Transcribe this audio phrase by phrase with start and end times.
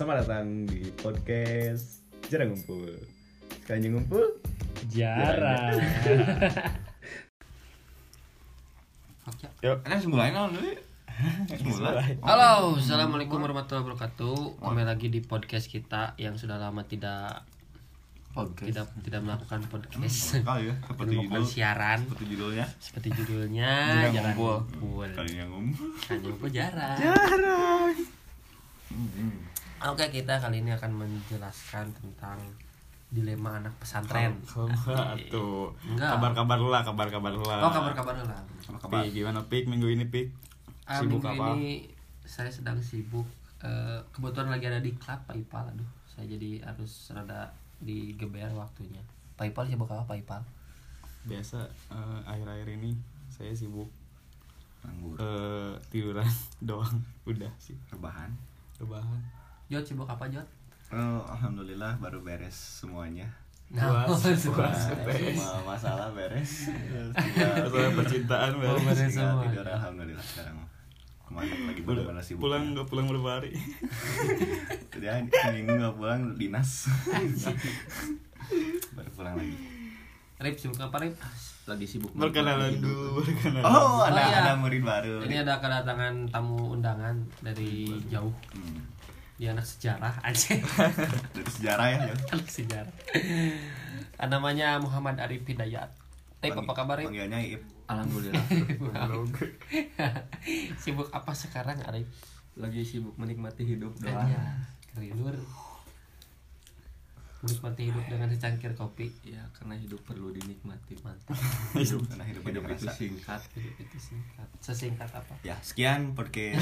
[0.00, 2.00] Selamat datang di podcast
[2.32, 2.88] Jarang Ngumpul
[3.52, 4.40] Sekali ngumpul
[4.88, 5.76] Jarang.
[9.60, 10.72] Yuk semulain naon deui?
[11.52, 12.16] Semulai.
[12.24, 14.64] Halo, assalamualaikum warahmatullahi wabarakatuh.
[14.64, 17.44] Kembali lagi di podcast kita yang sudah lama tidak
[18.56, 20.40] tidak tidak melakukan podcast.
[20.40, 22.64] Kali ya, seperti judul siaran seperti judulnya.
[22.80, 23.72] seperti judulnya
[24.16, 24.64] Jarang Ngumpul.
[24.64, 25.12] Ngumpul.
[25.12, 25.92] Kalinya ngumpul.
[26.08, 26.96] Ngumpul jarang.
[26.96, 27.92] Jarang.
[29.80, 32.36] Oke, kita kali ini akan menjelaskan tentang
[33.08, 34.36] dilema anak pesantren.
[35.32, 35.72] Tuh.
[35.96, 37.64] Kabar-kabar lah, kabar-kabar lah.
[37.64, 38.40] Oh, kabar-kabar lah.
[38.76, 39.00] Kabar.
[39.00, 40.28] Pik, gimana Pik minggu ini Pik?
[40.84, 41.56] Ah, Sibuk minggu apa?
[41.56, 41.88] ini
[42.28, 43.24] saya sedang sibuk.
[43.64, 45.64] Eh, kebetulan lagi ada di klub Pak Ipal.
[45.72, 47.48] Aduh, saya jadi harus rada
[47.80, 49.00] digeber waktunya.
[49.40, 50.42] Pak Ipal sibuk apa Pak Ipal?
[51.24, 52.92] Biasa eh, akhir-akhir ini
[53.32, 53.88] saya sibuk
[54.84, 56.28] nganggur eh tiduran
[56.68, 57.00] doang.
[57.24, 58.32] Udah sih, rebahan
[58.80, 59.20] rebahan.
[59.70, 60.46] Jod sibuk apa Jod?
[60.90, 63.30] oh, alhamdulillah baru beres semuanya
[63.70, 64.66] Nah, Puas, semua.
[65.06, 65.38] Beres.
[65.62, 66.66] masalah beres
[67.14, 68.82] Masalah percintaan Oh, beres.
[68.82, 69.44] beres tinggal semua.
[69.46, 70.56] tidur alhamdulillah sekarang
[71.22, 73.54] kemarin lagi Udah, benar-benar sibuk pulang nggak pulang berapa hari?
[74.92, 75.22] ya
[75.54, 76.90] minggu nggak pulang dinas
[78.90, 79.54] baru pulang lagi
[80.40, 81.14] Rip sibuk apa Rip?
[81.62, 83.62] lagi sibuk Berkenalan dulu, berkenalan.
[83.62, 84.36] oh ada iya.
[84.42, 88.32] ada murid baru Ini ada kedatangan tamu undangan dari jauh.
[88.50, 88.80] Hmm,
[89.40, 90.52] Dia anak sejarah aja.
[91.34, 92.14] dari sejarah ya ya.
[92.30, 92.92] anak sejarah.
[94.14, 95.88] Ah, Namanya Muhammad Arif Hidayat.
[96.38, 97.08] Rip apa kabar Rip?
[97.08, 98.40] panggilnya Ip alhamdulillah
[100.80, 102.08] sibuk apa sekarang Arif?
[102.54, 104.40] lagi sibuk menikmati hidup doang Aja.
[104.90, 105.36] Kerindur.
[107.40, 109.08] Menikmati hidup dengan secangkir kopi.
[109.22, 111.32] ya karena hidup perlu dinikmati Mantap.
[111.74, 114.48] hidup karena hidup hidup itu rasa singkat Hidup itu singkat.
[114.60, 115.34] Sesingkat apa?
[115.40, 116.56] ya sekian podcast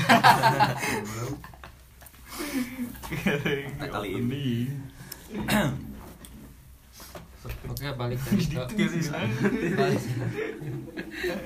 [3.92, 4.68] kali ini.
[7.70, 8.30] Oke, balik ke
[9.78, 10.02] balik,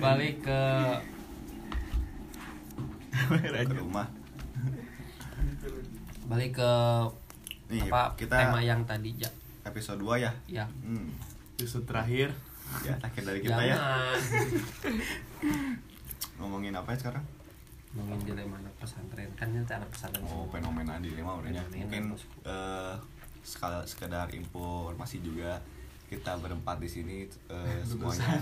[0.00, 0.60] balik ke
[3.68, 4.08] ke rumah.
[6.26, 6.72] Balik ke
[7.72, 9.30] nih apa kita tema yang tadi ya.
[9.62, 10.32] episode 2 ya?
[10.50, 10.66] Ya.
[10.84, 11.08] hmm.
[11.56, 12.28] Episode terakhir.
[12.82, 13.76] Ya akhir dari kita ya.
[13.76, 14.18] Jangan.
[16.40, 17.24] Ngomongin apa ya sekarang
[17.92, 19.28] ngomongin dilema anak pesantren.
[19.36, 20.24] Kan ini anak pesantren.
[20.24, 21.50] Oh fenomena dilema udah.
[21.52, 22.36] Ya Fenomena, mungkin bosku.
[22.48, 22.94] eh
[23.42, 25.60] sekal sekedar informasi juga.
[26.08, 27.16] Kita berempat di sini
[27.48, 28.40] eh, semuanya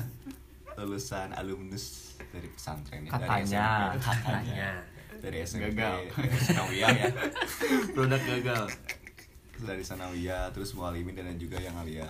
[0.79, 1.35] lulusan.
[1.35, 3.67] alumnus dari pesantren ya, dari Katanya,
[3.99, 4.05] SMP.
[4.07, 4.71] katanya.
[5.21, 5.97] Dari SMP Gagal.
[6.17, 7.09] dari Sanawiyah ya.
[7.93, 8.65] Produk gagal.
[9.61, 12.09] Dari Sanawiyah terus mualimin dan juga yang alia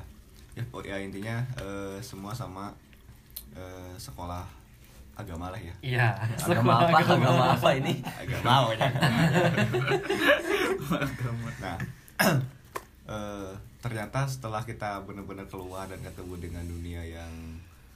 [0.55, 2.71] ya, oh, ya intinya eh, semua sama
[3.59, 4.47] eh, sekolah
[5.23, 5.75] agama lah ya.
[5.85, 6.09] Iya.
[6.41, 6.99] Agama apa?
[7.05, 7.45] Agama.
[7.55, 7.95] Apa ini?
[8.05, 8.73] Agama.
[8.75, 8.89] Ya?
[11.61, 11.77] Nah
[13.15, 17.33] eh, ternyata setelah kita benar-benar keluar dan ketemu dengan dunia yang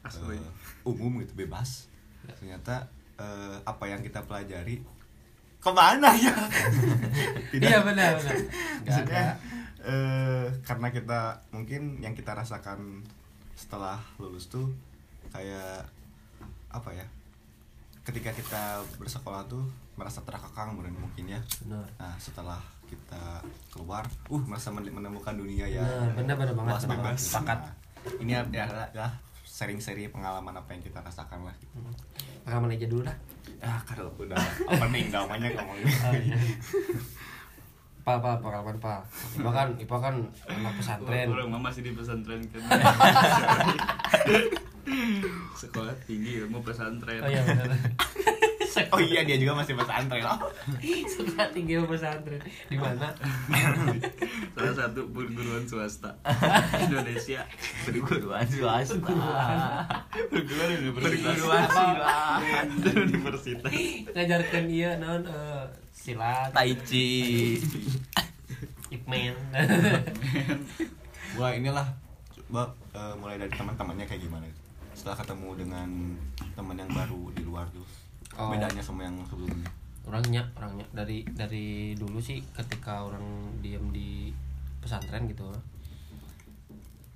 [0.05, 0.37] Asli.
[0.37, 0.49] eh,
[0.85, 1.89] umum gitu bebas
[2.25, 2.89] ternyata
[3.21, 4.81] eh, apa yang kita pelajari
[5.65, 6.33] ke mana ya?
[7.56, 7.65] Tidak.
[7.65, 8.37] iya benar benar.
[8.85, 9.27] Maksudnya,
[9.81, 13.01] eh, karena kita mungkin yang kita rasakan
[13.56, 14.69] setelah lulus tuh
[15.33, 15.89] kayak
[16.69, 17.06] apa ya
[18.05, 18.63] ketika kita
[18.95, 21.41] bersekolah tuh merasa terkekang bener mungkin ya.
[21.61, 21.87] Benar.
[21.97, 23.41] Nah setelah kita
[23.73, 27.59] keluar uh merasa men- menemukan dunia yang benar benar banget bebas sepakat.
[27.59, 27.73] Nah,
[28.21, 29.09] ini adalah ya,
[29.43, 31.73] sering-sering pengalaman apa yang kita rasakan lah gitu.
[32.45, 33.17] pengalaman aja dulu dah.
[33.59, 34.37] Ah kalau udah
[34.69, 36.37] opening namanya ngomongin Oh, iya.
[38.05, 39.01] Pak, pak, pengalaman pak.
[39.33, 41.25] Ipa kan, Ipa kan anak pesantren.
[41.27, 42.61] orang masih di pesantren kan
[45.61, 47.21] sekolah tinggi ilmu pesantren.
[47.25, 47.69] Oh iya benar.
[48.95, 50.22] oh iya dia juga masih pesantren.
[50.22, 50.39] Loh
[51.15, 52.41] Sekolah tinggi pesantren.
[52.69, 53.09] Di mana?
[54.55, 56.11] salah satu perguruan swasta
[56.78, 57.43] Indonesia.
[57.87, 58.94] Perguruan swasta.
[58.94, 60.69] Perguruan.
[60.78, 61.34] Universitas.
[61.34, 62.19] Perguruan swasta.
[62.93, 63.73] Universitas.
[64.14, 67.59] Ngajarkan iya non eh, silat, tai chi.
[68.94, 69.35] Ipman.
[71.35, 71.88] Wah inilah
[72.55, 74.47] Mbak eh, mulai dari teman-temannya kayak gimana
[74.94, 75.88] setelah ketemu dengan
[76.55, 77.85] teman yang baru di luar tuh.
[78.35, 78.50] Oh.
[78.50, 79.70] bedanya sama yang sebelumnya.
[80.02, 80.87] Orangnya, orangnya.
[80.91, 83.23] Dari dari dulu sih ketika orang
[83.62, 84.35] diem di
[84.82, 85.55] pesantren gitu.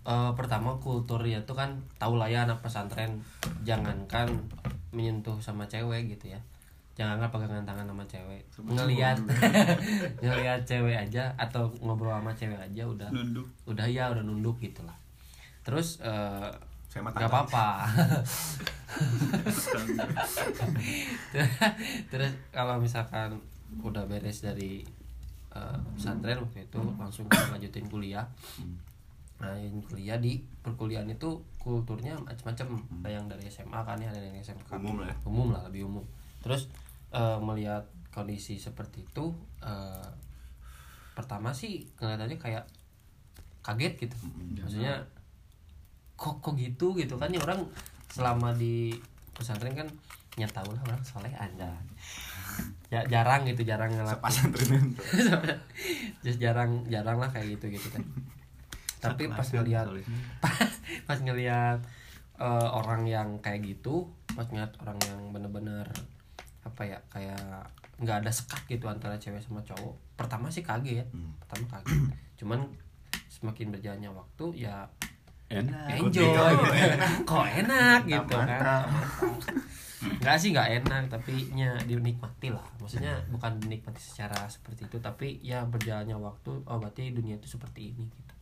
[0.07, 3.19] Eh, pertama kulturnya tuh kan tahu lah ya anak pesantren.
[3.67, 4.31] Jangankan
[4.95, 6.41] menyentuh sama cewek gitu ya.
[6.95, 8.43] Jangan nggak pegangan tangan sama cewek.
[8.63, 9.19] Ngelihat
[10.23, 13.11] ngelihat cewek aja atau ngobrol sama cewek aja udah.
[13.11, 13.47] Nunduk.
[13.67, 14.95] Udah ya udah nunduk gitulah
[15.69, 16.49] terus eh,
[16.89, 17.67] saya mah nggak apa-apa.
[22.11, 23.37] Terus kalau misalkan
[23.85, 24.83] udah beres dari
[25.95, 28.25] pesantren waktu itu langsung lanjutin kuliah.
[29.39, 34.19] Nah yang kuliah di perkuliahan itu kulturnya macam-macam ada yang dari SMA kan ya ada
[34.19, 35.17] yang SMK Umum lah ya.
[35.27, 36.05] umum lah lebih umum.
[36.43, 36.67] Terus
[37.15, 39.31] eh, melihat kondisi seperti itu
[39.63, 40.09] eh,
[41.15, 42.65] pertama sih kelihatannya kayak
[43.63, 44.17] kaget gitu.
[44.59, 45.03] Maksudnya
[46.19, 47.31] kok kok gitu gitu kan.
[47.31, 47.63] Ya orang
[48.11, 48.91] selama di
[49.31, 49.87] pesantren kan
[50.35, 51.79] ya tau lah orang soleh ada.
[52.91, 54.27] Ya jarang gitu jarang ngelakuin.
[54.27, 54.85] Pesantren
[56.27, 58.03] just jarang jarang lah kayak gitu gitu kan.
[58.99, 59.87] Tapi pas ngelihat
[61.09, 61.79] pas ngelihat
[62.37, 65.87] eh, orang yang kayak gitu pas ngeliat orang yang bener-bener
[66.63, 67.65] apa ya kayak
[67.99, 71.35] nggak ada sekat gitu antara cewek sama cowok pertama sih kaget Hmm.
[71.43, 71.99] pertama kaget.
[72.39, 72.61] Cuman
[73.27, 74.87] semakin berjalannya waktu ya
[75.49, 75.87] enak.
[75.97, 76.25] Enjoy.
[76.25, 76.73] gitu.
[77.25, 78.01] kok enak?
[78.11, 78.85] Gitu kan?
[79.99, 82.65] nggak sih nggak enak tapi nya dinikmati lah.
[82.79, 87.97] Maksudnya bukan dinikmati secara seperti itu tapi ya berjalannya waktu oh berarti dunia itu seperti
[87.97, 88.35] ini gitu.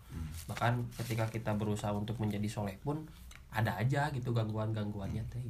[0.52, 3.08] Bahkan ketika kita berusaha untuk menjadi soleh pun
[3.54, 5.40] ada aja gitu gangguan gangguannya teh.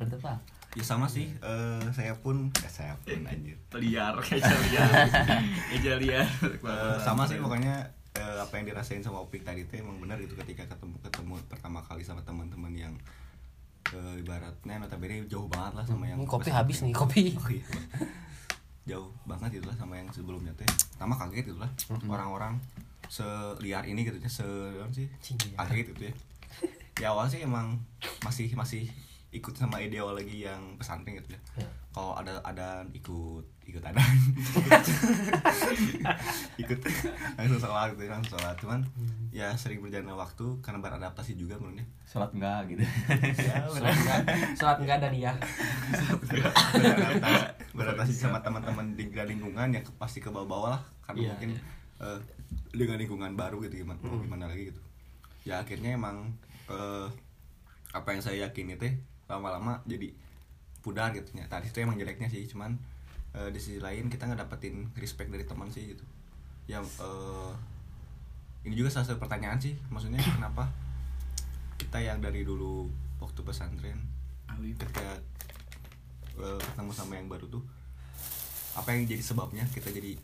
[0.00, 0.64] Bener, Pak?
[0.74, 1.30] ya sama sih.
[1.38, 3.54] Eh, saya pun eh, saya pun anjir.
[3.78, 4.90] Liar kayak liar.
[5.70, 6.26] Kayak liar.
[6.42, 10.38] Eh, sama sih pokoknya eh, apa yang dirasain sama Opik tadi tuh emang benar gitu
[10.38, 12.94] ketika ketemu ketemu pertama kali sama teman-teman yang
[13.90, 17.34] eh, ibaratnya notabene jauh banget lah sama yang ini kopi habis nih kopi.
[17.34, 17.66] Oh iya.
[18.84, 21.70] jauh banget itu lah sama yang sebelumnya teh pertama kaget itu lah
[22.04, 22.60] orang-orang
[23.08, 24.46] seliar ini gitu ya se
[24.80, 25.08] apa sih?
[25.20, 25.56] Cing, iya.
[25.60, 26.14] kaget gitu ya.
[27.02, 27.82] Ya awal sih emang
[28.22, 28.86] masih masih
[29.34, 31.40] ikut sama ideologi yang pesantren gitu ya.
[31.58, 31.68] Ya.
[31.90, 33.96] kalau ada ada ikut ikut ada
[36.62, 36.78] ikut.
[37.36, 38.56] Langsung sholat gitu langsung sholat.
[38.60, 38.80] Cuman
[39.34, 41.86] ya sering berjalannya waktu karena beradaptasi juga menurutnya.
[42.06, 42.82] Sholat enggak gitu.
[43.40, 44.20] Ya Sholat enggak,
[44.54, 45.32] sholat enggak dan iya
[46.84, 47.42] beradaptasi,
[47.74, 50.82] beradaptasi sama teman-teman di lingkungan yang pasti ke bawah-bawah lah.
[51.04, 51.50] Karena Iya, mungkin
[52.00, 52.18] eh,
[52.74, 54.80] dengan lingkungan baru gitu gimana mau gimana lagi gitu.
[55.44, 56.32] Ya akhirnya emang
[56.70, 57.06] eh,
[57.94, 58.94] apa yang saya yakini teh
[59.26, 60.12] lama-lama jadi
[60.84, 61.32] pudar gitu.
[61.34, 62.76] Ya tadi itu emang jeleknya sih cuman
[63.34, 66.04] eh, di sisi lain kita nggak dapetin respect dari teman sih gitu.
[66.70, 67.52] Yang eh,
[68.64, 70.70] ini juga salah satu pertanyaan sih maksudnya kenapa
[71.76, 72.88] kita yang dari dulu
[73.20, 74.00] waktu pesantren
[74.54, 75.18] ketika
[76.38, 77.62] eh, ketemu sama yang baru tuh
[78.74, 80.16] apa yang jadi sebabnya kita jadi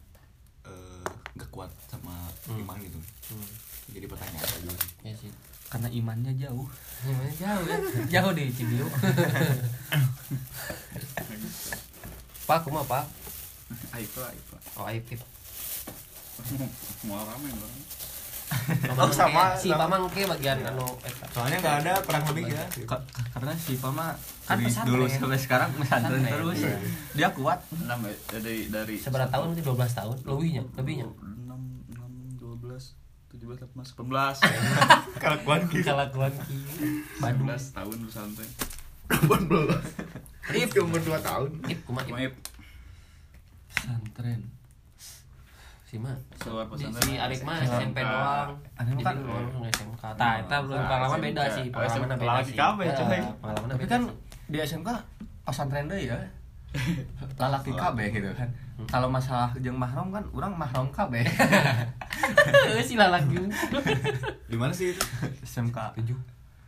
[0.67, 1.05] eh,
[1.35, 2.15] nggak kuat sama
[2.51, 2.99] iman gitu?
[3.31, 3.47] Hmm.
[3.91, 4.63] jadi pertanyaan sih.
[5.07, 5.33] ya sih.
[5.71, 6.67] Karena imannya jauh.
[7.07, 7.79] Gimana jauh ya?
[8.19, 8.83] Jauh di Cibiu
[12.51, 13.05] pak kumah pak.
[13.93, 15.23] Aib lah aib lah oh aib Pip.
[17.05, 17.75] mau rame orang
[18.83, 19.87] Pamang sama- si sama.
[19.87, 22.67] pamang ke bagian anu eta soalnya nggak ada kurang lebih ya.
[22.83, 24.11] Ka- karena si Pama
[24.43, 24.91] Kan dari pesantren.
[24.91, 26.59] dulu sampai sekarang pesantren terus.
[26.59, 26.75] Iya.
[27.15, 27.63] dia kuat.
[27.71, 29.63] Enam ya, dari dari seberapa tahun sih?
[29.63, 30.17] 12 tahun?
[30.27, 31.07] Lebihnya lebihnya.
[31.07, 32.99] Enam enam dua belas
[33.31, 34.37] tujuh belas delapan belas delapan belas
[35.23, 36.57] kalau kuat gitu kelakuan ki
[37.17, 37.47] Bandung.
[37.47, 38.51] Belas tahun pesantren
[40.53, 41.51] Ip umur 2 tahun.
[41.67, 42.33] Ip kumah Ip maaf
[43.71, 44.41] pesantren.
[45.83, 47.71] Si mah Keluar si, pesantren si Arif mah SMK.
[47.73, 48.51] SMP doang.
[48.77, 52.57] Arif kan- doang langsung SMK tah eta belum pengalaman beda sih pengalaman beda lagi sih.
[52.57, 53.21] kabeh, Ya, coy.
[53.37, 54.03] pengalaman tapi beda kan
[54.47, 54.89] di SMK
[55.43, 56.19] pesantren deh ya.
[57.37, 58.47] Lalaki KB gitu kan.
[58.87, 63.37] Kalau masalah jeung mahram kan orang mahram KB Heeh, si lalaki
[64.47, 65.03] di mana sih itu?
[65.43, 65.77] SMK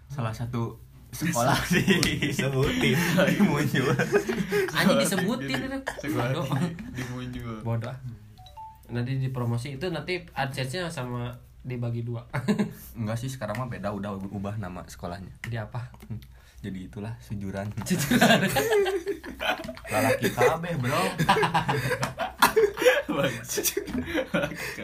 [0.06, 0.76] salah satu
[1.12, 1.84] sekolah sih.
[2.32, 2.96] Sebutin
[3.44, 3.92] muncul
[4.72, 5.78] anjing disebutin itu
[6.08, 6.44] sekolah
[6.96, 7.96] di muncul bodoh
[8.92, 11.32] nanti dipromosi itu nanti adsense-nya sama
[11.64, 12.26] dibagi dua.
[12.98, 15.32] Enggak sih sekarang mah beda udah ubah nama sekolahnya.
[15.46, 15.88] Jadi apa?
[16.62, 17.66] Jadi itulah sujuran
[19.90, 21.02] lalaki KB bro.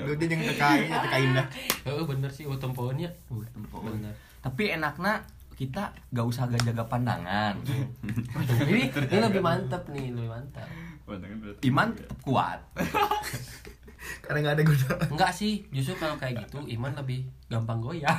[0.04, 1.46] Lu dia yang tekain teka indah
[1.88, 3.08] oh bener sih utem pohonnya.
[3.30, 3.78] Uh, tempo.
[3.80, 4.10] bener.
[4.42, 5.22] Tapi enaknya
[5.58, 7.58] kita gak usah gak jaga pandangan.
[8.62, 10.70] Ini ini lebih mantep nih lebih mantap
[11.66, 12.60] iman tetap kuat.
[14.24, 18.12] Karena nggak ada godaan enggak sih justru kalau kayak gitu iman lebih gampang goyah.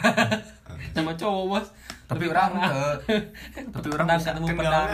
[0.93, 1.67] Sama cowok bos.
[2.09, 2.51] Tapi Lebih orang
[3.69, 4.89] tapi orang bisa ketemu pedang.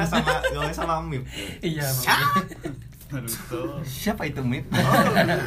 [0.51, 1.23] gaulnya sama sama Mip.
[1.63, 1.87] Iya
[3.95, 4.27] siapa?
[4.27, 5.03] Itu mit oh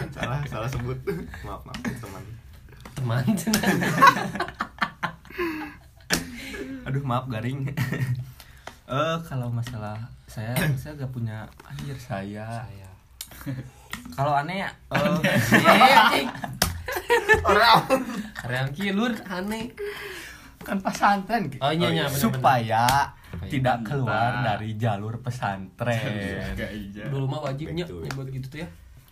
[0.09, 0.97] salah salah sebut.
[1.45, 2.25] Maaf maaf teman.
[2.97, 3.25] Teman
[6.89, 7.69] aduh maaf garing.
[8.89, 12.65] Eh kalau masalah saya saya gak punya akhir saya.
[12.65, 12.89] Saya.
[14.17, 16.25] Kalau aneh ya eh,
[17.53, 17.85] orang
[18.49, 19.13] Real kilur.
[19.29, 19.77] Aneh.
[20.65, 22.17] Kan pesantren Oh, iya, iya, bener-bener.
[22.17, 22.85] supaya
[23.29, 26.57] Supaya tidak keluar dari jalur pesantren.
[26.57, 28.69] Ija dulu mah wajibnya nyebut gitu tuh ya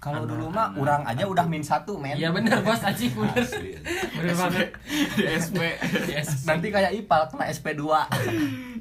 [0.06, 3.42] kalau dulu mah orang aja udah min satu men Iya bener bos anjing bener.
[3.42, 3.74] Asli.
[4.14, 4.68] Bener banget.
[5.12, 5.58] di SP
[6.06, 6.46] Yes.
[6.46, 7.90] nanti kayak ipal kena SP 2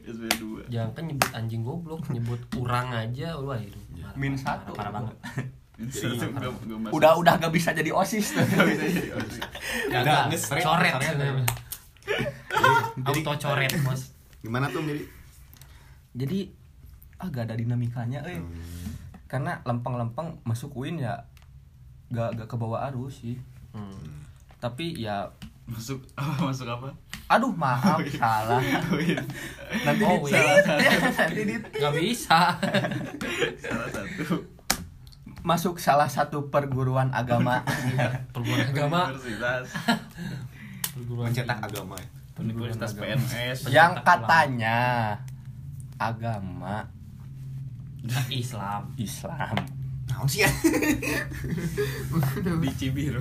[0.05, 3.73] SP2 Jangan kan nyebut anjing goblok, nyebut urang aja, wah itu.
[3.95, 5.15] parah, min parah, satu Parah banget.
[5.75, 6.93] Gak, gak masuk.
[6.93, 8.45] udah udah gak bisa jadi osis tuh
[9.87, 10.93] Gagal, ngesrek, coret.
[10.95, 11.43] kasarnya.
[13.03, 14.01] Auto coret bos.
[14.39, 15.03] Gimana tuh jadi?
[16.15, 16.39] jadi
[17.17, 19.04] agak ada dinamikanya eh Hmm.
[19.35, 21.27] Karena lempeng-lempeng masuk UIN ya
[22.07, 23.35] gak gak ke bawah arus sih.
[23.69, 24.23] Hmm.
[24.55, 25.27] tapi ya
[25.67, 26.87] masuk apa masuk apa?
[27.27, 28.61] Aduh maaf salah.
[28.89, 29.19] Win.
[29.83, 30.61] nanti Oh, di iya.
[31.19, 32.55] nanti di Gak bisa.
[33.59, 34.23] salah satu.
[35.41, 37.61] Masuk salah satu perguruan agama.
[38.31, 39.11] Perguruan agama.
[39.11, 39.65] universitas.
[40.89, 41.95] Perguruan Mencetak agama.
[41.97, 42.07] ya.
[42.35, 44.79] universitas PNS yang katanya
[45.95, 46.83] agama
[48.29, 48.81] Islam.
[48.95, 49.55] Islam
[50.05, 50.49] Naon sih ya?
[52.37, 53.17] di Cibiru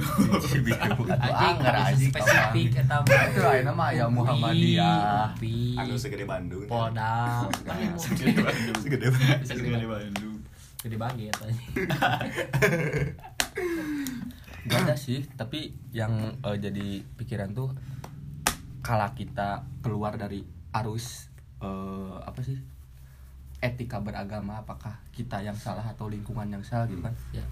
[1.32, 3.24] anggar bisa aja spesifik eta mah.
[3.24, 6.68] itu aja nama ya Muhammadiyah UPI, Anu segede Bandung.
[6.68, 9.42] Kan mau- Segede Bandung Segede Bandung.
[9.42, 10.36] Segede gede Bandung
[10.84, 11.72] Gede banget anjing.
[14.64, 17.72] Gak ada sih, tapi yang eh, jadi pikiran tuh
[18.80, 20.44] kala kita keluar dari
[20.76, 21.32] arus
[21.64, 22.60] eh, apa sih
[23.64, 27.14] etika beragama, apakah kita yang salah atau lingkungan yang salah gitu kan?
[27.32, 27.44] Ya.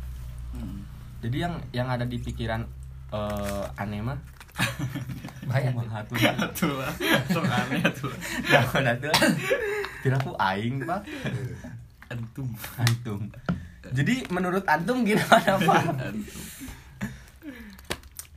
[0.52, 0.84] Hmm.
[1.24, 2.68] Jadi yang yang ada di pikiran
[3.08, 4.20] eh, aneh mah
[5.48, 6.16] kumaha tuh.
[6.20, 6.92] Atuh lah
[7.32, 8.16] sok aneh lah.
[8.52, 9.10] Jangan ada.
[10.04, 11.00] Kira aku aing pak,
[12.12, 13.20] antum antum.
[13.92, 15.82] Jadi menurut antum gimana pak?
[16.12, 16.44] antum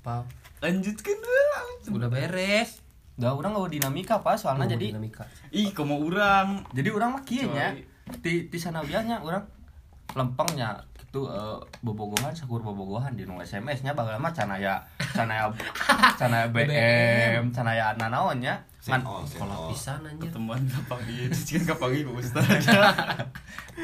[0.05, 0.21] Pak,
[0.61, 2.84] lanjutkan dulu udah beres.
[3.15, 5.23] Gak orang gak dinamika pak, soalnya Oh, jadi dinamika.
[5.49, 6.59] ih komo urang?
[6.71, 7.71] Jadi orang mah kieu nya.
[8.19, 9.41] Di di sana biasanya orang
[10.13, 13.91] lempengnya gitu eh, bobogohan sakur bobogohan di nu SMS nya.
[13.91, 15.47] Bageula mah canaya canaya
[16.19, 17.95] canaya BM canaya
[19.01, 19.69] all, send Kolot all.
[19.71, 20.29] pisan anjir.
[20.29, 22.45] ketemuan gampang di kan gampang ieu Ustaz.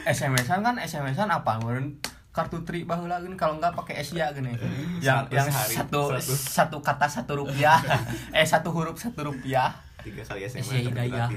[0.03, 1.57] SMS-an kan SMS-an apa?
[1.57, 1.97] Meureun
[2.31, 4.55] kartu tri baheula gini kalau enggak pakai Asia gini
[5.00, 6.33] yang Satu yang sehari, satu satu.
[6.33, 7.75] satu kata satu rupiah
[8.33, 11.27] eh satu huruf satu rupiah Tiga kali SMS Asia Hidayah.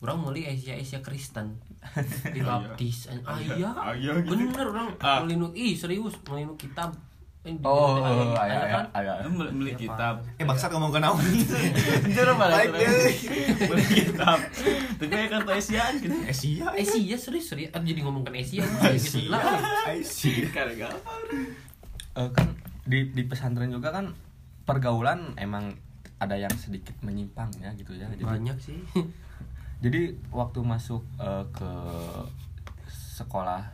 [0.00, 1.60] Orang meuli Asia Asia Kristen.
[2.34, 3.06] Dibaptis.
[3.22, 3.70] Ah iya.
[3.70, 4.34] Ah, iya gitu.
[4.34, 5.20] Bener orang Ah.
[5.20, 6.90] melinuk ih serius melinuk kitab.
[7.64, 8.84] Oh aya kan?
[8.92, 11.24] aya beli, kitab Eh bangsat ngomong ke naon?
[12.04, 12.68] Jujur apa deh.
[13.64, 14.44] beli kitab
[15.00, 16.68] tapi kayak kartu Asiaan gitu Asia.
[16.76, 17.72] Asia serius serius.
[17.72, 18.60] Ah, jadi ngomongkan Asia.
[18.84, 19.24] Asia.
[19.24, 19.40] Gila.
[19.88, 20.52] Asia.
[20.52, 20.98] gara-gara
[22.20, 22.52] Eh, kan
[22.84, 24.12] di di pesantren juga kan
[24.68, 25.72] pergaulan emang
[26.20, 28.76] ada yang sedikit menyimpang ya gitu ya jadi Banyak sih.
[29.84, 31.70] jadi waktu masuk eh, ke
[33.16, 33.64] sekolah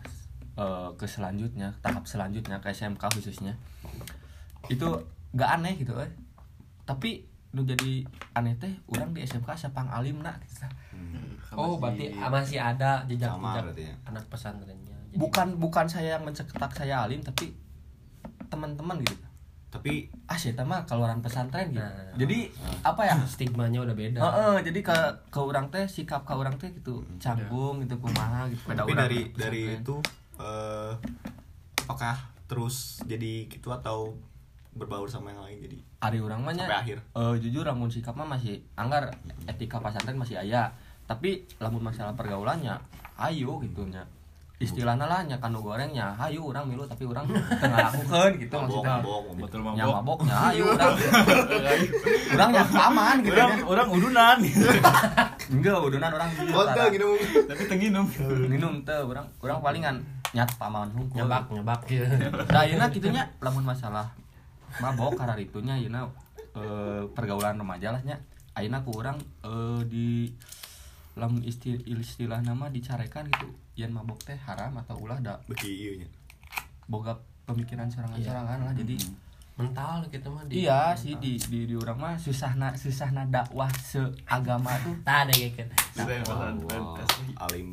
[0.56, 3.54] eh, ke selanjutnya tahap selanjutnya ke SMK khususnya
[4.66, 4.88] itu
[5.32, 6.10] gak aneh gitu eh
[6.82, 10.68] tapi nu jadi aneh teh orang di SMK sepang alim nak gitu.
[11.52, 13.94] Oh, berarti masih ada Sama jejak-jejak berarti ya.
[14.04, 14.96] anak pesantrennya.
[15.08, 17.56] Jadi- bukan bukan saya yang mencetak saya alim tapi
[18.46, 19.24] teman-teman gitu
[19.66, 22.14] Tapi ah saya mah keluaran pesantren gitu Nah.
[22.14, 22.48] jadi
[22.82, 24.20] apa ya stigmanya udah beda.
[24.20, 24.96] Heeh, jadi ke
[25.28, 29.18] ke orang teh sikap ke orang teh gitu canggung gitu kumaha gitu pada tapi dari
[29.26, 29.40] pesantren.
[29.42, 29.96] dari itu
[31.82, 34.14] apakah terus jadi gitu atau
[34.72, 35.78] berbaur sama yang lain jadi?
[36.02, 36.98] Ari urang mah nya Sampai akhir.
[37.00, 39.08] eh, jujur lamun sikap mah masih anggar
[39.44, 40.68] etika pesantren masih aya.
[41.06, 42.76] Tapi lamun masalah pergaulannya
[43.16, 44.04] ayo gitu nya.
[44.56, 47.28] Istilahnya lah nya kanu gorengnya ayo orang milu tapi orang
[47.60, 48.94] tengah lakukan gitu mabok maksudnya.
[48.96, 49.36] mabok mabok.
[49.44, 50.92] betul nya mabok maboknya ayo orang
[52.32, 53.64] orang nya aman gitu orang nya.
[53.68, 54.38] orang udunan.
[55.46, 56.28] Enggak udunan orang
[56.90, 57.08] gitu
[57.44, 58.04] tapi tenginum
[58.48, 59.96] minum teh orang orang palingan
[60.34, 62.06] nyat paman hungkul Nyebak, nyebak gitu.
[62.50, 64.10] Nah, ayeuna kitunya lamun masalah
[64.82, 66.10] mabok karena itunya ayeuna
[66.56, 68.16] eh, pergaulan remaja lah nya.
[68.56, 70.32] Ayeuna ku urang eh, di
[71.16, 75.94] lamun istilah, istilah nama dicarekan gitu yen mabok teh haram atau ulah da beki ieu
[76.00, 76.08] nya
[76.88, 77.16] boga
[77.48, 78.96] pemikiran sorangan-sorangan lah jadi
[79.56, 84.68] Mental gitu mah di iya sih di di di urang mah susahna susahna dakwah seagama
[84.84, 85.64] tuh tak ada gitu.
[85.96, 86.28] Yang
[87.00, 87.32] asli.
[87.40, 87.68] alim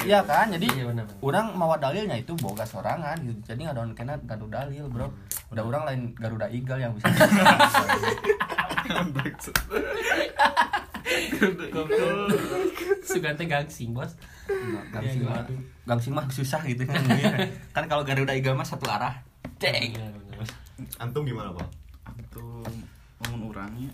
[0.00, 1.04] iya kan jadi Iya benar.
[1.04, 1.16] benar.
[1.20, 5.06] orang mawa dalilnya itu boga sorangan gitu jadi ngadon kena gadu dalil bro
[5.48, 7.06] udah orang lain garuda eagle yang bisa
[13.02, 14.14] Sugante gangsing, Bos.
[14.90, 15.58] gangsing Iya, mah aduh.
[15.86, 17.02] gangsing mah susah gitu kan
[17.72, 19.22] kan kalau garuda eagle mah satu arah
[19.56, 20.48] benar.
[20.98, 21.68] antum gimana pak
[22.16, 22.42] itu
[23.20, 23.90] ngomong orangnya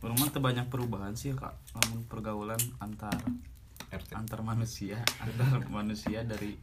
[0.00, 3.14] orang mah teu banyak perubahan sih kak ngomong pergaulan antar
[3.90, 6.54] RT antar manusia antar manusia dari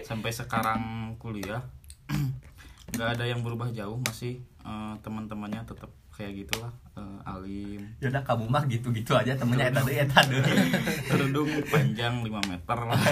[0.00, 1.60] sampai sekarang kuliah.
[2.96, 7.82] Nggak ada yang berubah jauh masih eh, teman-temannya tetap kayak gitulah eh, alim.
[8.00, 10.58] Yaudah kamu mah gitu-gitu aja temennya eta deui eta deui.
[11.12, 13.00] kerudung panjang 5 meter lah.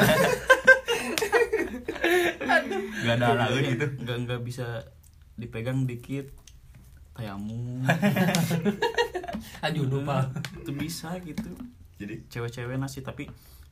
[3.04, 3.84] Gak ada lain gitu.
[4.00, 4.88] nggak nggak bisa
[5.36, 6.32] dipegang dikit
[7.12, 7.84] tayamu.
[9.60, 10.32] Aduh lupa.
[10.64, 11.52] itu bisa gitu
[12.04, 13.24] jadi cewek-cewek nasi tapi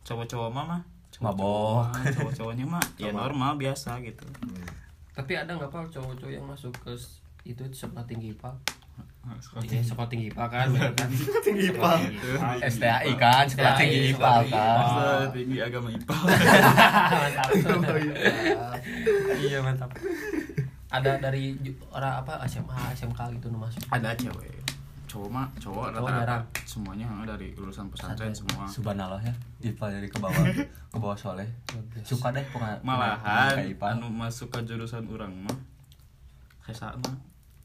[0.02, 0.82] cowok-cowok mah mah
[1.20, 1.92] Mabok.
[1.92, 4.24] cowok-cowoknya mah ya normal biasa gitu
[5.12, 6.96] Tapi ada nggak pak cowok-cowok yang masuk ke
[7.44, 8.48] itu sekolah tinggi IPA?
[9.22, 11.08] Nah, Iya, sekolah tinggi IPA kan, kan?
[11.44, 12.00] tinggi Sekolah IPA.
[12.00, 12.52] tinggi IPA.
[12.66, 15.26] STAI kan, sekolah tinggi IPA sekolah tinggi kan.
[15.30, 16.16] Tinggi agama IPA
[17.12, 17.48] mantap.
[19.42, 19.90] iya mantap.
[20.88, 21.56] Ada dari
[21.88, 23.80] orang apa SMA, SMK gitu masuk.
[23.88, 24.48] ada cewek
[25.12, 30.40] cowok mah cowok rata-rata semuanya dari lulusan pesantren semua Subhanallah ya, IPA dari ke bawah
[30.88, 31.44] ke bawah soleh.
[32.00, 32.80] Suka deh pokoknya.
[32.80, 33.86] malahan IPA.
[33.92, 35.58] anu masuk ke jurusan orang mah
[36.64, 37.12] Hesa mah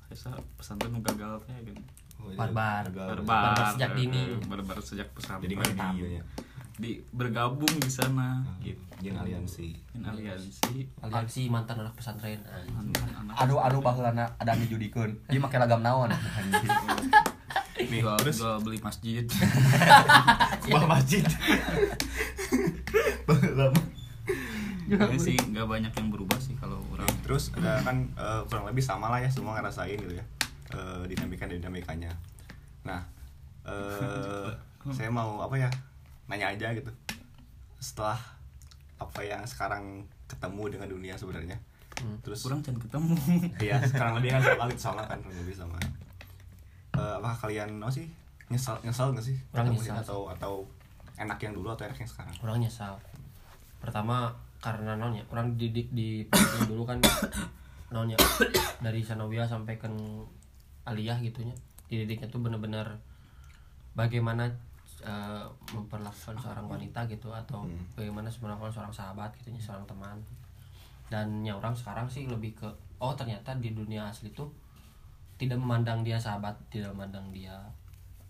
[0.08, 1.80] Hesa pesantren nu gagal teh gitu
[2.18, 2.50] Oh, iya.
[2.50, 2.89] Barbar.
[2.89, 4.42] Barbar sejak dini.
[4.44, 6.25] barbar sejak pesantren jadi nggak
[6.78, 8.78] di bergabung di sana gitu.
[9.02, 9.74] jeung aliansi.
[9.98, 10.86] In aliansi.
[11.02, 12.38] Aliansi mantan anak pesantren.
[12.70, 15.18] mantan anak Aduh aduh baheulana ada anu judikeun.
[15.34, 16.14] Ieu make lagam naon?
[17.78, 18.38] nih terus?
[18.42, 19.26] jual beli masjid.
[20.62, 21.26] Sebuah masjid.
[23.28, 23.82] Lama
[24.88, 27.12] Ini sih nggak banyak yang berubah sih kalau orang.
[27.28, 30.24] terus ada kan eh, kurang lebih sama lah ya semua ngerasain gitu ya
[30.72, 32.16] eh, dinamika dinamikanya
[32.88, 33.04] nah
[33.68, 34.48] eh,
[34.96, 35.68] saya mau apa ya
[36.28, 36.92] nanya aja gitu
[37.80, 38.20] setelah
[38.98, 41.58] apa yang sekarang ketemu dengan dunia sebenarnya
[42.22, 43.18] terus kurang can ketemu
[43.66, 45.78] Iya, sekarang lebih kan sama sama kan kurang lebih sama.
[46.94, 48.06] Eh, apakah kalian oh sih
[48.48, 49.38] nyesal nyesal nggak sih?
[49.50, 50.54] Kurang nyesal atau atau
[51.18, 52.34] enak yang dulu atau enak yang sekarang?
[52.46, 52.94] Orang nyesal.
[53.82, 54.30] Pertama
[54.62, 56.98] karena nonnya orang didik di pesantren dulu kan
[57.94, 58.18] nonnya
[58.86, 59.90] dari sanawiyah sampai ke
[60.86, 61.54] aliyah gitunya
[61.88, 63.00] dididiknya tuh bener-bener
[63.94, 64.50] bagaimana
[65.04, 70.18] eh, memperlakukan seorang wanita gitu atau bagaimana memperlakukan seorang sahabat gitu seorang teman.
[71.08, 74.50] Dan ya orang sekarang sih lebih ke oh ternyata di dunia asli tuh
[75.38, 77.56] tidak memandang dia sahabat tidak memandang dia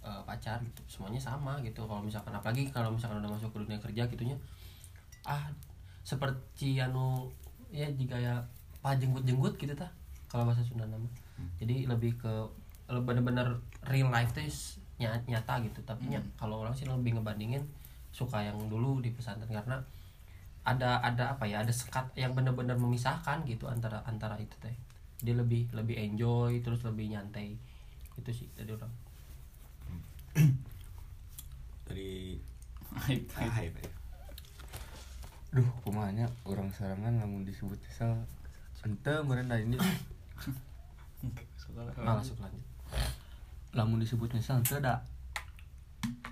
[0.04, 0.82] eh, pacar gitu.
[0.88, 1.84] Semuanya sama gitu.
[1.86, 4.38] Kalau misalkan apalagi kalau misalkan udah masuk ke dunia kerja gitunya
[5.28, 5.52] ah
[6.08, 7.28] seperti anu
[7.68, 8.40] ya jika ya
[8.80, 9.92] pa jenggut jenggut gitu tah
[10.32, 11.04] kalau bahasa Sunda nama
[11.60, 12.32] jadi lebih ke
[12.88, 13.60] bener-bener
[13.92, 14.48] real life tuh
[15.00, 15.80] nyata gitu.
[15.86, 17.64] Tapi nya kalau orang sih lebih ngebandingin
[18.12, 19.50] suka yang dulu di pesantren.
[19.50, 19.78] Karena
[20.68, 24.74] ada ada apa ya ada sekat yang benar-benar memisahkan gitu antara antara itu teh.
[25.24, 27.56] Dia lebih lebih enjoy terus lebih nyantai.
[28.18, 28.94] Itu sih dari orang.
[31.88, 32.38] Dari
[32.88, 33.78] Hype, ah, hype.
[33.84, 33.92] ya.
[35.60, 38.16] Duh, kumanya orang sarangan lamun disebut nyesal
[38.88, 39.78] ente meureun da ini.
[41.78, 42.64] Nah, langsung lanjut
[43.78, 45.06] lamun disebut nyesal ente da.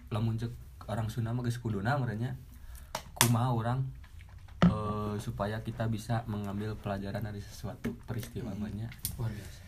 [0.10, 0.50] Lamun cek
[0.90, 2.34] orang Sunda mah geus kuduna meureunnya.
[3.14, 3.80] Kumaha orang
[4.66, 9.62] eh, supaya kita bisa mengambil pelajaran dari sesuatu peristiwa banyak luar biasa.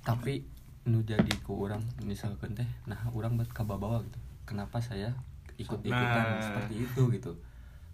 [0.00, 0.46] Tapi
[0.86, 4.18] nu jadi ku orang misalkan teh nah orang buat kababawa gitu.
[4.46, 5.10] Kenapa saya
[5.58, 6.38] ikut ikutan Nah.
[6.40, 7.32] seperti itu gitu?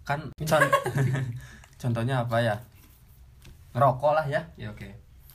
[0.05, 0.69] Kan con-
[1.75, 2.55] contohnya apa ya?
[3.73, 4.41] Ngerokok lah ya.
[4.53, 4.85] Ya oke.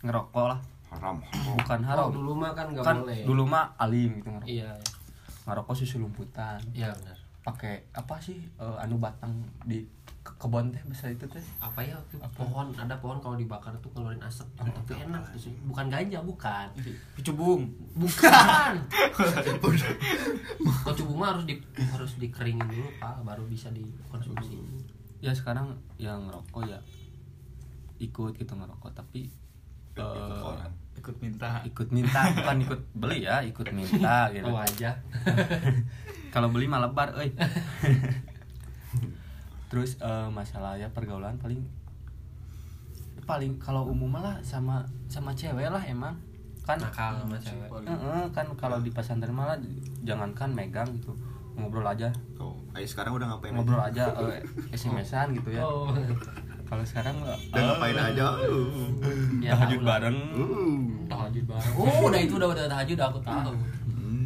[0.06, 1.16] Ngerokok lah haram
[1.56, 3.22] bukan oh, haram dulu mah kan nggak kan boleh.
[3.24, 4.48] dulu mah alim gitu ngerokok.
[4.48, 4.72] Iya.
[5.44, 7.18] Ngerokok susu lumputan iya benar.
[7.44, 9.32] Pakai apa sih eh, anu batang
[9.64, 9.84] di
[10.20, 11.40] ke- kebon teh besar itu teh?
[11.60, 15.54] Apa ya waktu pohon ada pohon kalau dibakar tuh keluarin asap tapi enak gitu sih.
[15.64, 16.68] Bukan ganja bukan.
[17.16, 17.68] Picubung.
[17.96, 18.72] bukan.
[20.84, 24.60] Kalau cubung mah harus di harus dikeringin dulu pak baru bisa dikonsumsi.
[25.24, 26.80] Ya sekarang yang ngerokok ya
[27.98, 28.92] ikut gitu ngerokok.
[28.92, 29.28] Tapi
[30.00, 30.70] eh, Koran.
[30.98, 31.50] ikut minta.
[31.66, 34.46] Ikut minta bukan ikut beli ya ikut minta gitu.
[34.46, 34.90] Tahu aja.
[36.34, 37.32] Kalau beli mah lebar euy.
[39.70, 41.60] Terus eh, masalah ya pergaulan paling
[43.28, 44.80] paling kalau umum lah sama
[45.12, 46.16] sama cewek lah emang.
[46.64, 49.60] Kan nakal sama cewek Heeh, kan kalau di pesantren malah
[50.04, 51.12] jangankan megang gitu
[51.58, 52.08] ngobrol aja.
[52.38, 54.14] Oh, ayo sekarang udah ngapain ngobrol aja?
[54.14, 54.40] aja eh,
[54.72, 55.66] SMS-an gitu ya.
[55.66, 55.92] Oh
[56.68, 58.36] kalau sekarang Udah ngapain aja?
[58.44, 58.68] Uh.
[59.44, 60.16] ya tahajud bareng.
[60.36, 60.80] Uh.
[61.08, 61.72] tahajud bareng.
[61.80, 63.52] Oh udah itu udah udah tahajud aku tahu.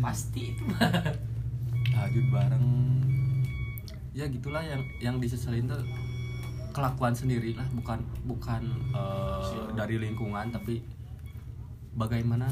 [0.03, 0.65] Pasti itu.
[1.95, 2.67] Tahajud bareng.
[4.13, 5.81] Ya gitulah yang yang diseselin tuh
[6.75, 8.65] kelakuan sendiri lah bukan bukan
[8.97, 10.81] eh, dari lingkungan tapi
[11.95, 12.49] bagaimana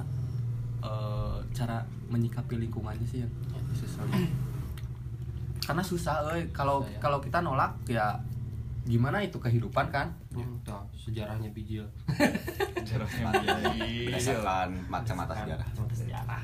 [0.84, 3.32] eh, cara menyikapi lingkungannya sih yang
[3.74, 4.50] diseselin
[5.70, 6.50] karena susah euy.
[6.50, 6.98] Kalau ya.
[6.98, 8.18] kalau kita nolak ya
[8.82, 10.08] gimana itu kehidupan kan?
[10.30, 11.84] Hmm, tuh, sejarahnya bijil
[12.88, 13.28] Jaraknya
[14.06, 15.68] berdasarkan kacamata sejarah.
[15.90, 16.42] sejarah.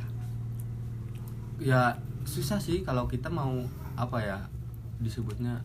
[1.56, 1.80] Ya
[2.22, 4.38] susah sih kalau kita mau apa ya
[4.98, 5.56] disebutnya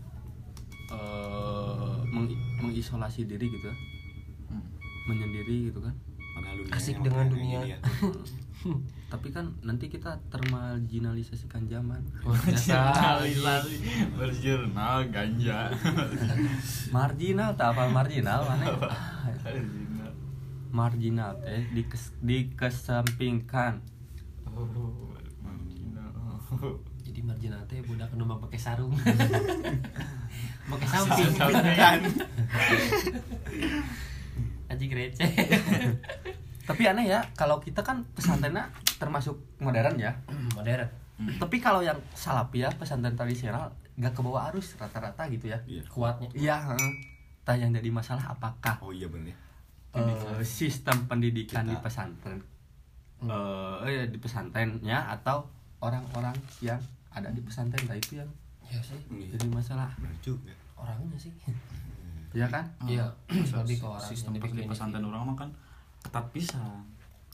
[0.88, 3.78] eh meng- mengisolasi diri gitu ya.
[4.48, 4.64] Hmm.
[5.08, 5.96] menyendiri gitu kan
[6.42, 7.60] Padahal dunianya Asik dengan dunia.
[7.62, 7.80] gini ya.
[9.12, 13.76] tapi kan nanti kita termarginalisasikan zaman Marginalisasi
[14.14, 15.68] berjurnal ganja.
[16.96, 20.12] marginal tak apa marginal mana Marginal.
[20.72, 23.84] marginal teh dikes, dikesampingkan
[24.48, 24.64] Oh,
[25.42, 26.12] marginal.
[27.02, 28.96] jadi marginal teh budak nu pakai sarung
[30.64, 31.32] pakai samping
[34.82, 35.30] anjing receh
[36.66, 38.66] tapi aneh ya kalau kita kan pesantrennya
[38.98, 40.14] termasuk modern ya.
[40.52, 40.90] Modern.
[41.38, 45.62] Tapi kalau yang salafi ya pesantren tradisional nggak ke bawah arus rata-rata gitu ya.
[45.66, 45.86] Iya.
[45.86, 46.30] kuatnya.
[46.34, 46.92] Iya heeh.
[47.42, 49.34] Tah yang jadi masalah apakah Oh iya bener.
[49.94, 50.02] ya.
[50.02, 52.40] eh, sistem pendidikan Kita- di pesantren
[53.22, 55.46] eh eh, di pesantrennya atau
[55.78, 58.30] orang-orang yang ada di pesantren itu yang
[58.66, 58.98] ya sih.
[59.12, 59.36] Iya.
[59.36, 59.94] jadi masalah.
[60.24, 60.54] Juga.
[60.74, 61.30] orangnya sih
[62.32, 62.64] ya kan?
[62.84, 64.32] Iya Ah, lebih ke orang sistem
[64.66, 65.50] pesantren orang mah kan
[66.02, 66.82] ketat pisan.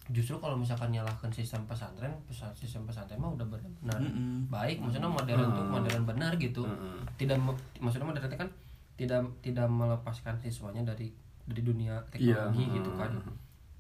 [0.08, 4.48] justru kalau misalkan nyalahkan sistem pesantren pesa- sistem pesantren mah udah benar-benar Mm-mm.
[4.48, 6.64] baik maksudnya modern tuh modern benar gitu.
[6.64, 7.00] Heeh.
[7.18, 7.36] tidak
[7.78, 8.48] maksudnya modern kan
[8.96, 11.12] tidak tidak melepaskan siswanya dari
[11.44, 12.48] dari dunia Iya.
[12.48, 13.12] teknologi gitu kan.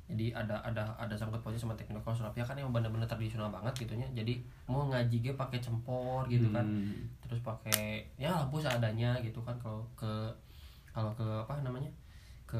[0.07, 3.75] Jadi ada ada ada sangkut pautnya sama teknologi kalau Surabaya kan yang benar-benar tradisional banget
[3.77, 4.07] gitunya.
[4.13, 6.63] Jadi mau ngaji ge pakai cempor gitu kan.
[6.63, 7.07] Hmm.
[7.21, 7.83] terus pakai
[8.15, 10.11] ya lampu seadanya gitu kan kalau ke
[10.97, 11.93] kalau ke apa namanya
[12.49, 12.57] ke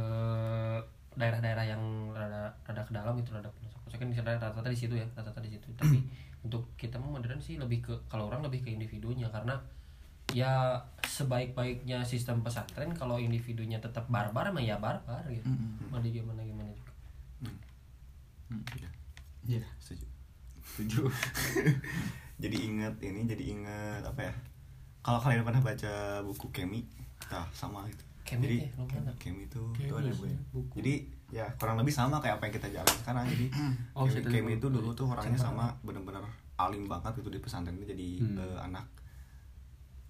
[1.18, 1.82] daerah-daerah yang
[2.14, 3.50] rada rada ke dalam gitu rada
[3.82, 5.98] maksudnya kan di sana rata-rata di situ ya rata-rata di situ tapi
[6.46, 9.58] untuk kita mah modern sih lebih ke kalau orang lebih ke individunya karena
[10.36, 15.50] ya sebaik-baiknya sistem pesantren kalau individunya tetap barbar mah ya barbar gitu
[15.90, 16.94] mau di gimana gimana juga
[18.48, 18.90] Iya.
[19.44, 20.08] Iya, Setuju.
[20.64, 21.02] setuju.
[22.44, 24.34] Jadi inget ini jadi inget apa ya?
[25.04, 26.84] Kalau kalian pernah baca buku Kemi,
[27.28, 28.04] nah sama itu.
[28.28, 29.12] Kemi jadi lu mana?
[29.16, 30.32] Kemi itu Kemi itu ada gue.
[30.52, 30.74] buku.
[30.78, 30.94] Jadi
[31.30, 33.24] ya kurang lebih sama kayak apa yang kita jalan sekarang.
[33.26, 33.46] Jadi
[33.96, 36.22] Oh, Kemi, saya Kemi itu dulu tuh orangnya sama bener-bener
[36.56, 38.38] alim banget gitu di pesantren itu jadi Hmm.
[38.38, 38.86] eh, anak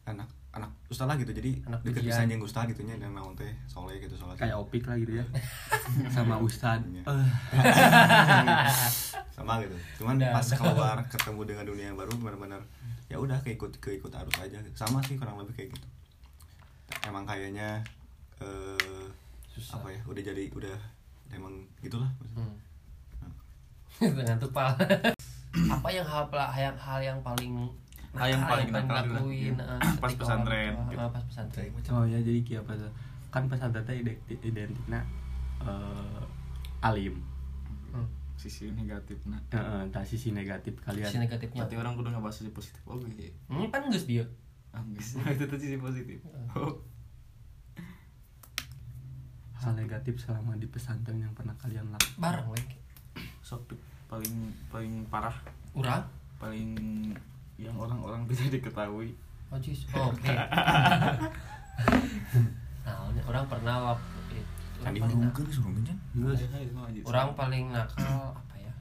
[0.05, 3.35] anak anak ustaz lah gitu jadi Anak deket pisan jeung ustaz gitu nya dan naon
[3.35, 5.25] teh soleh gitu sholat kayak opik lah gitu ya
[6.15, 7.03] sama ustad Iya.
[7.03, 7.27] Eh,
[9.35, 12.63] sama gitu cuman Udah, pas keluar ketemu dengan dunia yang baru benar-benar
[13.05, 14.73] ya udah keikut keikut arus aja gitu.
[14.73, 15.87] sama sih kurang lebih kayak gitu
[17.03, 17.83] emang kayaknya
[18.39, 19.05] eh
[19.49, 19.77] Susah.
[19.77, 20.77] apa ya udah jadi udah
[21.29, 22.53] emang gitulah Hmm.
[24.13, 24.69] dengan tupal
[25.73, 27.65] apa yang hal yang hal yang paling
[28.13, 28.89] Hal yang paling dulu.
[28.89, 29.65] lakuin Iya.
[29.77, 30.97] eh, Pas ketika pesantren, orang tua, gitu.
[30.99, 32.91] eh, pas pesantren oh ya jadi kia apa tuh
[33.29, 35.01] kan pesantren teh identik identiknya
[35.61, 36.21] eh,
[36.79, 37.17] alim
[37.87, 38.03] Hmm.
[38.35, 39.39] Sisi negatif nah.
[39.49, 43.01] Heeh, tah sisi negatif kalian sisi negatifnya Berarti orang kudu ngebahas sisi positif oke.
[43.49, 44.25] ini kan geus dia
[44.69, 45.17] Ah, geus.
[45.33, 46.19] itu tuh sisi positif.
[46.51, 46.77] Oh.
[49.67, 52.15] Hal negatif selama di pesantren yang pernah kalian lakukan?
[52.15, 52.61] Bareng we
[53.43, 53.75] Sok
[54.07, 55.35] paling paling parah,
[55.75, 56.07] urang
[56.39, 56.71] paling
[57.59, 59.11] yang orang-orang bisa diketahui.
[59.51, 60.31] oh jis oh, oke.
[62.87, 66.39] Nah ini orang pernah waktu itu orang paling dihurungkeun suruh kan Geus.
[66.47, 68.73] Iya, orang paling nakal apa ya?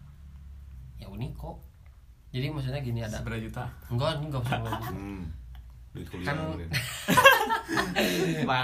[1.02, 1.58] Ya uniko
[2.30, 3.64] jadi maksudnya gini ada Seberapa juta?
[3.90, 4.58] enggak ini enggak usah
[4.94, 5.22] hmm
[5.96, 6.58] duit kuliah Kan-.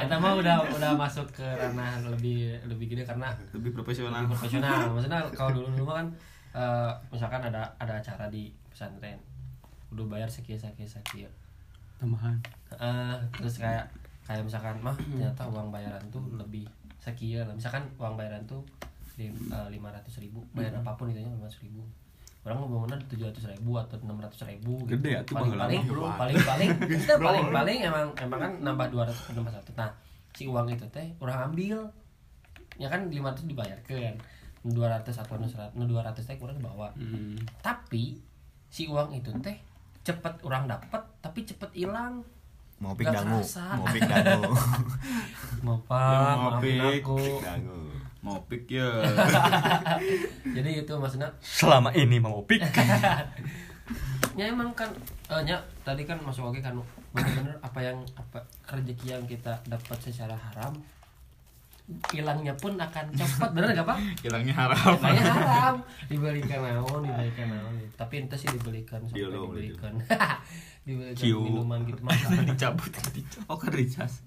[0.03, 4.23] kita mah udah udah masuk ke ranah lebih lebih gede karena Lebih profesional.
[4.25, 4.91] lebih profesional.
[4.93, 6.07] Maksudnya kalau dulu dulu kan
[6.53, 9.19] eh, misalkan ada ada acara di pesantren
[9.93, 11.33] udah bayar sekian sekian sekian.
[12.01, 12.37] Tambahan.
[12.77, 13.85] Eh, terus kayak
[14.23, 16.65] kayak misalkan mah ternyata uang bayaran tuh lebih
[16.99, 17.47] sekian.
[17.53, 18.63] Misalkan uang bayaran tuh
[19.69, 21.85] lima ratus ribu bayar apa pun itu lima ratus ribu
[22.43, 25.83] orang mau bangunan tujuh ratus ribu atau enam ratus ribu Gede atuh paling baheula paling
[25.87, 26.17] mah.
[26.27, 29.71] paling paling kita paling paling emang emang kan nambah dua ratus nambah satu.
[29.79, 29.91] Nah
[30.35, 31.87] si uang itu teh orang ambil.
[32.83, 34.19] Ya kan lima ratus dibayarkan.
[34.63, 35.35] dua ratus atau
[35.75, 37.35] dua ratus teh kurang bawa hmm.
[37.67, 38.15] tapi
[38.71, 39.59] si uang itu teh
[40.07, 42.23] cepet orang dapat tapi cepet hilang.
[42.83, 44.51] Mau pik dangu mau pik dangu
[45.67, 47.19] mau Ya, pak mau maafin aku.
[47.39, 47.92] dangu
[48.23, 48.87] Mau pick ya.
[50.57, 52.63] jadi itu maksudnya selama ini mau opik
[54.39, 54.89] ya emang kan
[55.29, 56.79] eh, nya tadi kan masuk lagi kan
[57.13, 60.73] bener-bener apa yang apa rezeki yang kita dapat secara haram
[62.09, 63.99] hilangnya pun akan cepat bener gak pak?
[64.23, 64.97] Hilangnya haram.
[64.97, 65.75] Hilangnya haram.
[66.07, 69.93] Dibelikan naon dibelikan naon tapi ente sih dibelikan sampai Dildo, dibelikan.
[70.87, 71.43] dibelikan Ciu.
[71.43, 72.15] minuman gitu mah
[72.47, 73.51] dicabut dicabut.
[73.51, 74.25] oh kan recharge.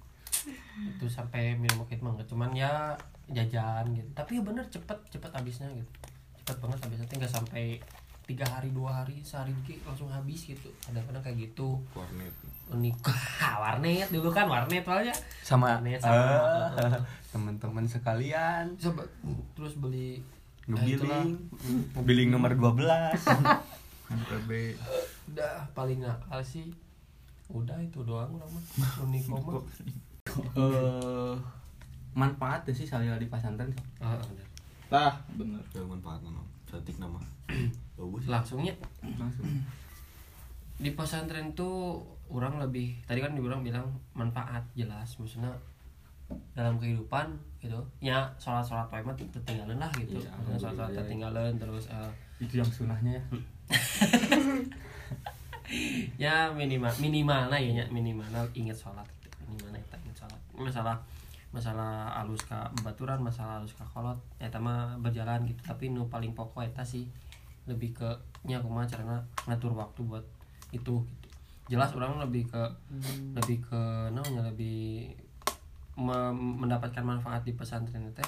[0.76, 2.94] Itu sampai minum mah enggak cuman ya
[3.30, 4.08] jajan gitu.
[4.14, 5.90] Tapi ya bener cepet cepet habisnya gitu.
[6.42, 7.80] Cepet banget habisnya tinggal sampai
[8.26, 10.66] tiga hari dua hari sehari dikit langsung habis gitu.
[10.82, 11.78] Kadang-kadang kayak gitu.
[11.94, 12.34] Warnet.
[12.70, 12.96] Unik.
[13.62, 15.14] Warnet dulu kan warnet soalnya.
[15.42, 16.98] Sama, Warnet sama- eh,
[17.34, 18.74] teman-teman sekalian.
[18.78, 19.06] Coba
[19.54, 20.22] terus beli
[20.66, 22.02] ngebiling itulah.
[22.02, 22.82] biling nomor 12
[24.18, 24.50] MPB
[25.30, 26.74] udah paling nakal sih.
[27.46, 28.62] Udah itu doang lah mah
[29.06, 29.22] unik.
[30.58, 31.34] Eh
[32.16, 33.68] manfaat sih salila di pesantren
[34.00, 34.46] ah bener.
[34.88, 35.60] tah bener.
[35.76, 37.20] Ya manfaat nama cantik nama.
[38.00, 38.72] Bagus langsungnya
[39.20, 39.44] langsung
[40.76, 43.84] di pesantren tuh orang lebih tadi kan dibilang bilang
[44.16, 45.12] manfaat jelas.
[45.20, 45.52] Maksudnya
[46.56, 47.76] dalam kehidupan gitu.
[48.00, 50.16] Ya sholat sholat mah tertinggalan lah gitu.
[50.16, 50.96] Iya, Maksudnya sholat ya.
[51.04, 53.22] tertinggalan terus eh, itu yang sunahnya ya?
[56.14, 59.34] Ya minimal minimal lah ya nya, minimal ingat sholat gitu.
[59.50, 60.40] minimal kita ingat sholat.
[60.54, 60.96] Masalah
[61.54, 65.60] masalah alus ke baturan masalah alus ke kolot eta mah berjalan gitu.
[65.62, 67.06] Tapi nu paling pokok eta sih
[67.66, 68.08] lebih ke
[68.46, 69.18] nya kumaha carana
[69.50, 70.22] ngatur waktu buat
[70.70, 71.02] itu gitu.
[71.66, 72.62] jelas orang lebih ke
[73.34, 73.80] lebih ke
[74.14, 75.10] namanya lebih
[75.98, 78.22] me- mendapatkan manfaat di pesantren itu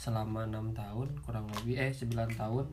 [0.00, 2.08] selama enam tahun kurang lebih eh 9
[2.40, 2.64] tahun.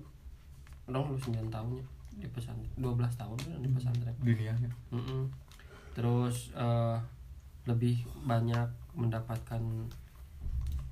[0.87, 1.83] Orang lu 9 tahunnya
[2.17, 4.15] di pesantren 12 tahun kan di pesantren.
[4.23, 4.71] Dunianya.
[4.95, 5.27] Mm-mm.
[5.97, 6.97] terus eh,
[7.65, 9.61] lebih banyak mendapatkan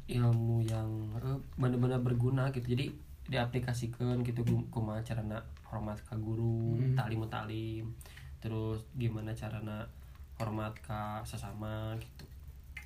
[0.05, 2.77] ilmu yang eh, benar-benar berguna gitu.
[2.77, 2.93] Jadi
[3.25, 7.85] diaplikasikan gitu gu- kumaha carana hormat ke guru talim talim
[8.37, 9.81] terus gimana carana
[10.37, 12.25] hormat ke sesama gitu.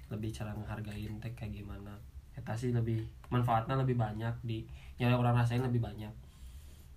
[0.09, 1.91] Lebih cara ngehargain teh kayak gimana.
[2.39, 4.63] Eta sih lebih manfaatnya lebih banyak di
[4.95, 6.13] yang orang rasain lebih banyak.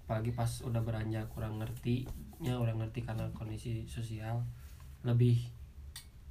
[0.06, 2.06] Apalagi pas udah beranjak kurang ngerti
[2.38, 4.38] nya orang ngerti karena kondisi sosial
[5.02, 5.50] lebih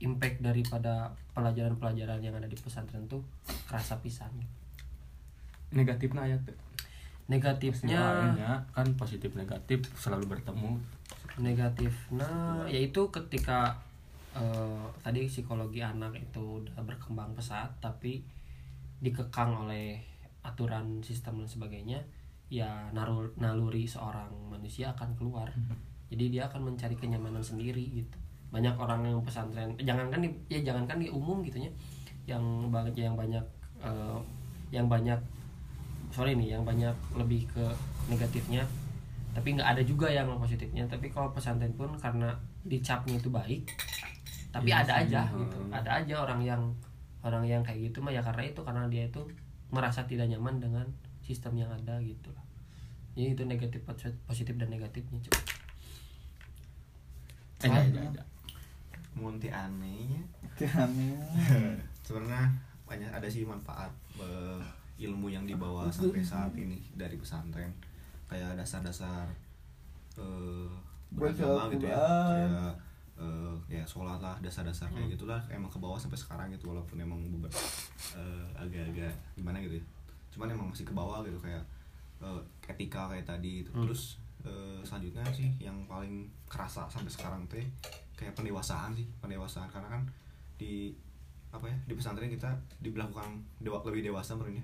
[0.01, 3.23] impact daripada pelajaran-pelajaran yang ada di pesantren tuh
[3.69, 4.29] kerasa pisan.
[5.71, 6.57] Negatifnya ayat tuh
[7.31, 10.75] negatifnya Lainnya kan positif negatif selalu bertemu.
[11.39, 12.27] Negatifnya
[12.67, 13.79] yaitu ketika
[14.35, 18.19] eh, tadi psikologi anak itu udah berkembang pesat tapi
[18.99, 20.03] dikekang oleh
[20.43, 21.99] aturan sistem dan sebagainya
[22.51, 22.91] ya
[23.39, 25.47] naluri seorang manusia akan keluar.
[26.11, 28.20] Jadi dia akan mencari kenyamanan sendiri gitu
[28.51, 31.71] banyak orang yang pesantren jangankan di ya jangankan di umum gitu ya
[32.27, 33.43] yang banyak yang banyak
[33.79, 34.19] eh,
[34.71, 35.19] yang banyak
[36.11, 37.63] sorry nih yang banyak lebih ke
[38.11, 38.67] negatifnya
[39.31, 40.83] tapi nggak ada juga yang positifnya.
[40.87, 42.35] Tapi kalau pesantren pun karena
[42.67, 43.63] dicapnya itu baik
[44.51, 45.39] tapi Iya ada sih, aja hmm.
[45.39, 45.57] gitu.
[45.71, 46.61] Ada aja orang yang
[47.23, 49.23] orang yang kayak gitu mah ya karena itu karena dia itu
[49.71, 50.85] merasa tidak nyaman dengan
[51.23, 52.43] sistem yang ada gitu lah.
[53.15, 53.81] Jadi itu negatif
[54.27, 55.39] positif dan negatifnya coba
[57.61, 58.27] eh enggak, enggak, enggak.
[59.15, 60.23] Munti anehnya
[60.61, 61.15] aneh
[62.05, 62.47] sebenarnya
[62.87, 64.59] banyak ada sih manfaat eh,
[65.01, 67.71] ilmu yang dibawa sampai saat ini dari pesantren.
[68.29, 69.25] Kayak dasar-dasar
[70.19, 70.69] eh
[71.11, 71.97] beragama gitu ya.
[71.97, 72.73] Kayak
[73.17, 75.41] eh, ya sholat lah dasar-dasar kayak gitulah.
[75.49, 77.49] Emang ke bawah sampai sekarang gitu walaupun emang beber
[78.13, 79.85] eh, agak-agak gimana gitu ya.
[80.35, 81.63] Cuman emang masih ke bawah gitu kayak
[82.21, 83.71] eh, etika kayak tadi gitu.
[83.73, 87.65] terus eh, selanjutnya sih yang paling kerasa sampai sekarang teh
[88.21, 89.65] kayak pendewasaan sih pendewasaan.
[89.67, 90.05] Karena kan
[90.55, 90.93] di
[91.49, 92.47] apa ya di pesantren kita
[92.79, 94.61] diberlakukan dewa, lebih dewasa menurutnya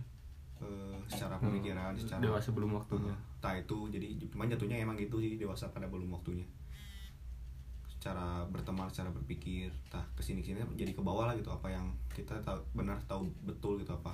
[0.57, 3.13] Eh, secara pemikiran secara dewasa belum waktunya.
[3.45, 6.41] Nah itu jadi cuman jatuhnya emang gitu sih dewasa pada belum waktunya.
[7.85, 11.85] Secara berteman secara berpikir tah ke sini sini jadi ke bawah lah gitu apa yang
[12.09, 14.09] kita tahu benar tahu betul gitu apa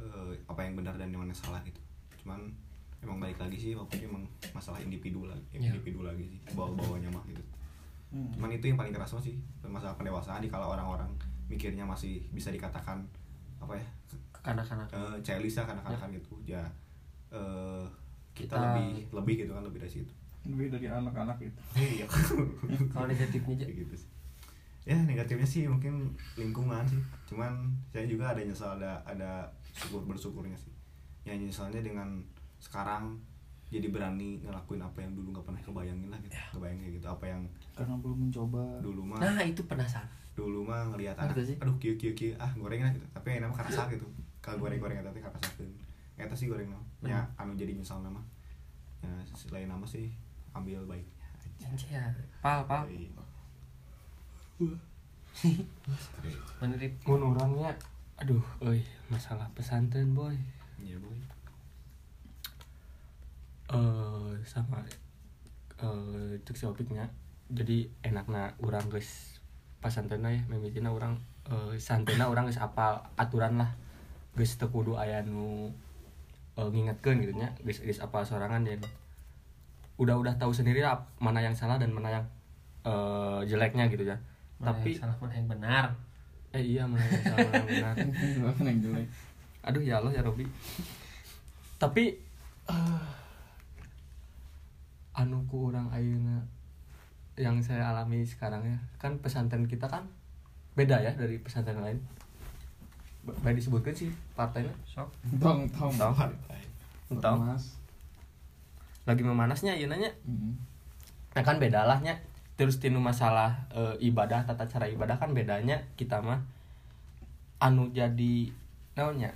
[0.00, 1.80] eh, apa yang benar dan yang mana salah gitu.
[2.24, 2.48] Cuman
[3.04, 4.24] emang balik lagi sih waktu emang
[4.56, 5.68] masalah individu lagi Ya.
[5.68, 7.44] individu lagi sih bawa bawanya mah gitu
[8.08, 11.12] cuman itu yang paling kerasa sih masalah pendewasaan di kalau orang-orang
[11.44, 13.04] mikirnya masih bisa dikatakan
[13.60, 13.84] apa ya
[14.32, 14.86] kekanak-kanak.
[14.94, 16.32] eh childish lah kanak-kanakan gitu.
[16.46, 16.62] Ya
[17.28, 17.84] eh,
[18.32, 20.12] kita, Kita- lebih lebih gitu kan lebih dari situ.
[20.48, 21.60] Lebih dari anak-anak itu
[22.00, 22.06] iya.
[22.88, 23.64] Kalau negatifnya aja.
[23.68, 24.10] Kayak gitu sih.
[24.88, 27.00] Ya negatifnya sih mungkin lingkungan sih.
[27.28, 29.44] Cuman saya juga ada nyesal ada ada
[29.76, 30.72] syukur bersyukurnya sih.
[31.28, 32.24] Ya nyesalnya dengan
[32.56, 33.20] sekarang
[33.68, 36.32] jadi berani ngelakuin apa yang dulu nggak pernah kebayangin lah gitu.
[36.56, 37.42] Kebayang kayak gitu apa yang
[37.78, 38.82] karena belum mencoba.
[38.82, 40.10] Dulu mah nah itu penasaran.
[40.34, 41.54] Dulu mah ngelihat anak sih?
[41.62, 43.06] aduh kieu kieu kieu ah goreng lah gitu.
[43.14, 44.02] Tapi yang nama karasa gitu.
[44.42, 45.70] Kalau goreng goreng eta teh karasakeun
[46.18, 46.82] eta sih goreng nama.
[47.06, 48.18] Ya anu jadi nyesal nama.
[48.98, 50.10] Ya selain nama sih
[50.50, 51.14] ambil baiknya
[51.62, 52.02] Janji ya
[52.42, 52.82] pal pal.
[52.90, 53.06] Iya.
[56.58, 57.70] menurut mun orangnya
[58.18, 60.34] aduh euy masalah pesantren boy.
[60.82, 61.18] Iya boy.
[63.70, 64.82] Eh sama
[65.78, 66.66] eh cek si
[67.48, 69.40] jadi enakna urang geus
[69.78, 71.16] pasantena ya mimitina orang
[71.48, 73.70] eh, santena orang geus apal aturan lah.
[74.36, 75.72] Geus teu kudu aya nu
[76.56, 78.80] eh, ngingetkeun gitu nya geus geus apal sorangan dan
[79.98, 82.26] udah-udah tahu sendiri lah mana yang salah dan mana yang
[82.84, 84.16] eh, jeleknya gitu ya.
[84.60, 85.84] Mana tapi yang salah mana yang benar.
[86.52, 87.94] Eh iya mana yang salah mana yang benar.
[88.52, 89.08] Apa yang jelek?
[89.68, 90.48] aduh ya Allah ya Robi
[91.76, 92.16] tapi
[92.72, 93.02] eh,
[95.12, 96.40] anu ku orang ayeuna
[97.38, 98.78] yang saya alami sekarang ya.
[98.98, 100.02] Kan pesantren kita kan
[100.74, 101.98] beda ya dari pesantren lain.
[103.22, 104.74] Ba- baik disebutkan sih partainya.
[104.84, 105.08] Sok.
[105.38, 105.94] Tong tong.
[105.94, 106.14] Tong.
[107.16, 107.40] Tong.
[109.06, 110.52] Lagi memanasnya ya nanya Mm.
[111.32, 112.18] nah kan beda lah nya
[112.58, 116.40] terus tinu masalah eh, ibadah tata cara ibadah kan bedanya kita mah
[117.56, 118.50] anu jadi
[118.92, 119.30] naonnya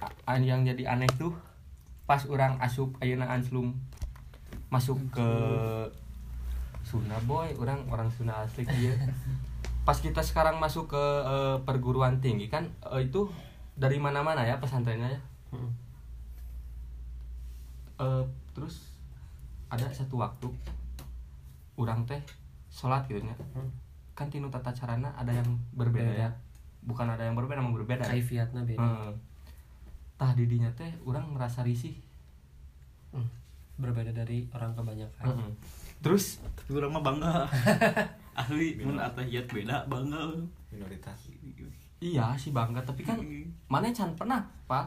[0.00, 1.34] A- an yang jadi aneh tuh
[2.08, 3.76] pas orang asup ayeuna anslum
[4.72, 5.28] masuk ke
[6.88, 8.96] Sunda boy orang orang Sunda asli dia
[9.84, 13.28] pas kita sekarang masuk ke eh, perguruan tinggi kan eh, itu
[13.74, 15.72] dari mana-mana ya pesantrennya ya Hmm.
[17.98, 18.92] Eh, terus
[19.66, 20.46] ada satu waktu
[21.74, 22.20] orang teh
[22.68, 23.68] sholat gitu nya Hmm.
[24.12, 26.22] kan tinu tata carana ada yang berbeda Beda.
[26.22, 26.30] ya
[26.80, 28.10] bukan ada yang berbeda emang berbeda ya.
[28.12, 29.12] kaifiatna beda Heeh.
[30.16, 31.96] tah didinya teh orang merasa risih
[33.08, 33.26] Hmm.
[33.76, 35.50] berbeda dari orang kebanyakan Heeh.
[36.04, 37.34] Terus tapi orang mah bangga.
[38.40, 40.20] Ahli mun atahiyat beda bangga.
[40.70, 41.32] Minoritas.
[41.98, 43.18] Iya sih bangga tapi kan
[43.66, 44.86] mana can pernah pak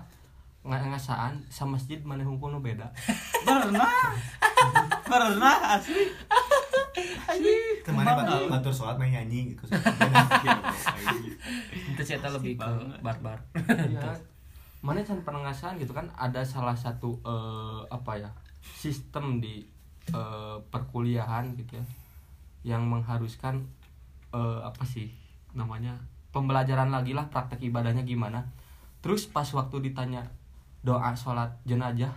[0.62, 2.86] nggak ngasaan sama masjid mana hukum beda.
[3.50, 3.90] Pernah
[5.10, 6.06] pernah asli.
[7.82, 9.66] Ke mana batur, batur sholat main nyanyi gitu.
[11.92, 12.72] Itu cerita lebih ke
[13.02, 13.42] barbar.
[13.58, 14.14] Iya.
[14.86, 18.30] Mana can pernah ngasaan gitu kan ada salah satu eh, apa ya
[18.62, 19.66] sistem di
[20.10, 21.86] eh, perkuliahan gitu ya
[22.62, 23.62] yang mengharuskan
[24.34, 25.14] eh, apa sih
[25.54, 25.98] namanya
[26.32, 28.42] pembelajaran lagi lah praktek ibadahnya gimana.
[29.06, 30.26] Terus pas waktu ditanya
[30.82, 32.14] doa sholat jenazah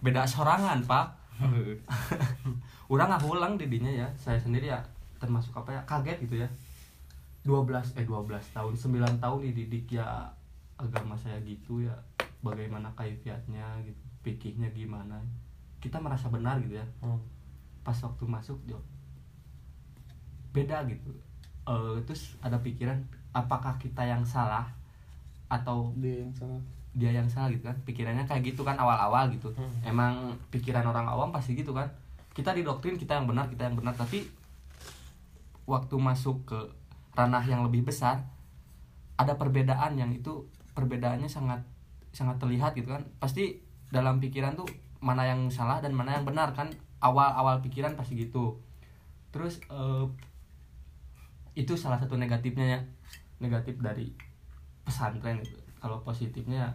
[0.00, 1.12] beda sorangan pak.
[2.92, 4.80] Udah nggak ulang didinya ya saya sendiri ya
[5.20, 6.48] termasuk apa ya kaget gitu ya
[7.46, 10.26] 12 eh 12 tahun 9 tahun dididik ya
[10.76, 11.94] agama saya gitu ya
[12.44, 15.16] bagaimana kaifiatnya gitu pikirnya gimana
[15.86, 16.86] kita merasa benar gitu ya.
[16.98, 17.22] Hmm.
[17.86, 18.74] pas waktu masuk jo.
[20.50, 21.14] Beda gitu.
[21.66, 22.98] Eh, terus ada pikiran
[23.30, 24.66] apakah kita yang salah
[25.46, 26.58] atau Dia yang salah.
[26.96, 27.78] dia yang salah gitu kan?
[27.86, 29.54] Pikirannya kayak gitu kan awal-awal gitu.
[29.54, 29.70] Hmm.
[29.86, 31.86] emang pikiran orang awam pasti gitu kan?
[32.34, 33.94] Kita didoktrin kita yang benar kita yang benar.
[33.94, 34.26] Tapi
[35.70, 36.58] waktu masuk ke
[37.14, 38.26] ranah yang lebih besar
[39.16, 40.44] ada perbedaan yang itu
[40.74, 41.62] perbedaannya sangat
[42.10, 43.06] sangat terlihat gitu kan?
[43.22, 43.62] Pasti
[43.94, 44.66] dalam pikiran tuh
[45.00, 46.72] mana yang salah dan mana yang benar kan?
[47.00, 48.56] Awal-awal pikiran pasti gitu.
[49.30, 50.04] Terus eh,
[51.56, 52.80] itu salah satu negatifnya ya.
[53.40, 54.12] Negatif dari
[54.84, 55.58] pesantren itu.
[55.76, 56.72] Kalau positifnya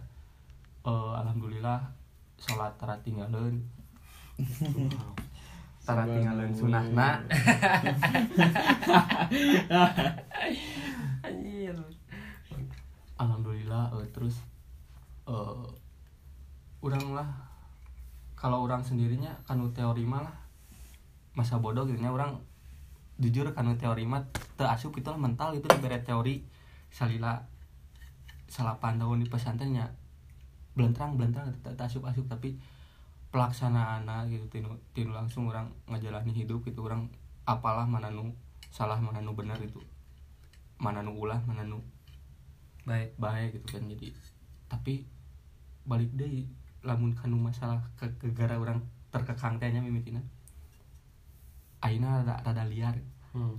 [0.85, 1.81] eh, alhamdulillah
[2.41, 3.61] sholat tara tinggalin
[5.85, 7.21] tara tinggalin sunahna
[11.25, 11.77] anjir.
[13.17, 14.41] Alhamdulillah eh, terus
[16.81, 17.50] orang lah
[18.41, 20.35] kalau orang sendirinya kanu teori mah lah.
[21.37, 22.41] Masa bodoh gitu nya orang
[23.21, 24.25] jujur kanu teori mah
[24.57, 26.41] teu asup gitu lah mental itu dibere teori
[26.89, 27.37] salila
[28.49, 29.93] salapan tahun di pesantrennya
[30.73, 32.57] belentrang belentrang teu asup asup tapi
[33.31, 37.07] pelaksanaan gitu tinu, tinu langsung orang ngajalani hidup gitu orang
[37.47, 38.35] apalah mana nu
[38.73, 39.79] salah mana nu benar itu
[40.81, 41.79] mana nu ulah mana nu
[42.83, 43.15] baik.
[43.15, 44.11] baik gitu kan jadi
[44.67, 45.07] tapi
[45.87, 46.43] balik deh
[46.81, 48.81] lamun kanu masalah ke gegara orang
[49.13, 50.21] terkekang tehnya mimitina
[51.81, 52.93] Aina rada, rada liar
[53.33, 53.57] hmm.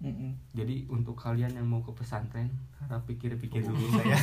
[0.00, 0.32] Mm-mm.
[0.56, 2.48] jadi untuk kalian yang mau ke pesantren
[2.80, 4.16] harap pikir-pikir dulu saya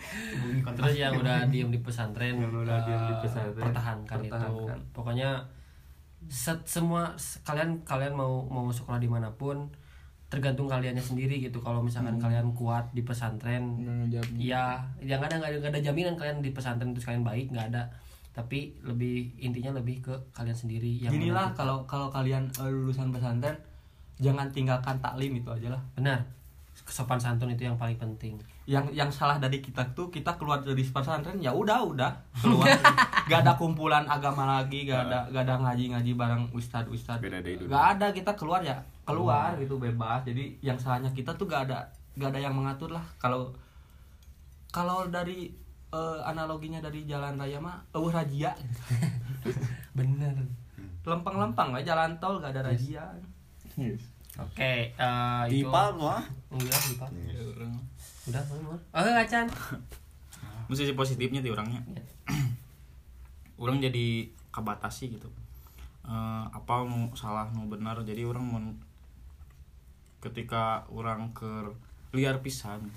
[0.80, 4.78] terus yang udah diem di pesantren Yang udah eh, diem di pesantren, pertahankan, itu pertahankan.
[4.96, 5.30] pokoknya
[6.32, 7.12] set semua
[7.44, 9.68] kalian kalian mau mau sekolah di mana pun
[10.30, 12.22] tergantung kaliannya sendiri gitu kalau misalkan Hmm.
[12.22, 13.82] kalian kuat di pesantren.
[14.32, 17.66] Iya, yang ada nggak ada nggak ada jaminan kalian di pesantren terus kalian baik nggak
[17.68, 17.82] ada.
[18.30, 21.50] Tapi lebih intinya lebih ke kalian sendiri yang menentukan.
[21.52, 23.58] kalau kalau kalian eh, lulusan pesantren
[24.16, 26.22] jangan tinggalkan taklim itu aja lah benar
[26.82, 28.38] sopan santun itu yang paling penting.
[28.64, 32.70] yang yang salah dari kita tuh kita keluar dari pesantren ya udah udah keluar
[33.26, 37.40] gak ada kumpulan agama lagi gak ada gak ada ngaji ngaji bareng ustad ustad Beda
[37.40, 37.66] deh dulu.
[37.66, 38.78] gak ada kita keluar ya
[39.12, 40.20] keluar gitu bebas.
[40.22, 41.84] Jadi yang salahnya kita tuh gak ada
[42.14, 43.02] gak ada yang mengatur lah.
[43.16, 43.50] Kalau
[44.70, 45.50] kalau dari
[45.90, 48.54] eh, analoginya dari jalan raya mah eueuh razia
[49.98, 50.34] Bener.
[51.00, 53.02] lempeng-lempeng lah jalan tol gak ada razia
[53.74, 54.02] Yes.
[54.36, 55.70] oke eh, Di itu.
[55.70, 56.22] Palm wah.
[56.50, 57.14] enggak di Palm.
[57.24, 57.74] Ya, orang
[58.26, 58.62] udah Palm.
[58.70, 59.46] oh enggak Chan.
[60.66, 61.82] Mesti sisi positifnya di orangnya.
[61.88, 62.02] Ya.
[63.62, 65.26] orang jadi kabatasi gitu.
[66.04, 67.98] Eh, apa nu salah nu benar.
[68.02, 68.60] Jadi orang mau
[70.20, 71.48] ketika orang ke
[72.12, 72.92] liar pisan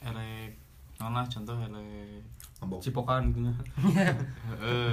[0.00, 0.56] erek
[0.96, 2.24] nah contoh erek
[2.80, 3.52] Cipokan gitu nya.
[3.84, 4.88] Heeh,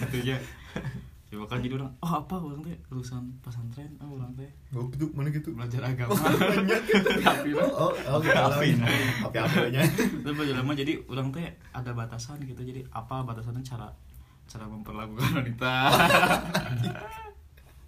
[0.00, 0.38] gitu ya
[1.28, 2.72] Cipokan jadi orang oh apa orang teh?
[2.88, 4.48] Lulusan pesantren oh orang teh?
[4.72, 5.52] Oh gitu mana gitu?
[5.52, 6.16] Belajar agama.
[7.60, 8.80] Oh oh gitu Apin.
[8.80, 9.82] api apinya
[10.24, 12.64] Terus belajar lama jadi orang teh ada batasan gitu.
[12.64, 13.60] Jadi apa batasannya?
[13.60, 13.92] Cara
[14.48, 15.74] cara memperlakukan wanita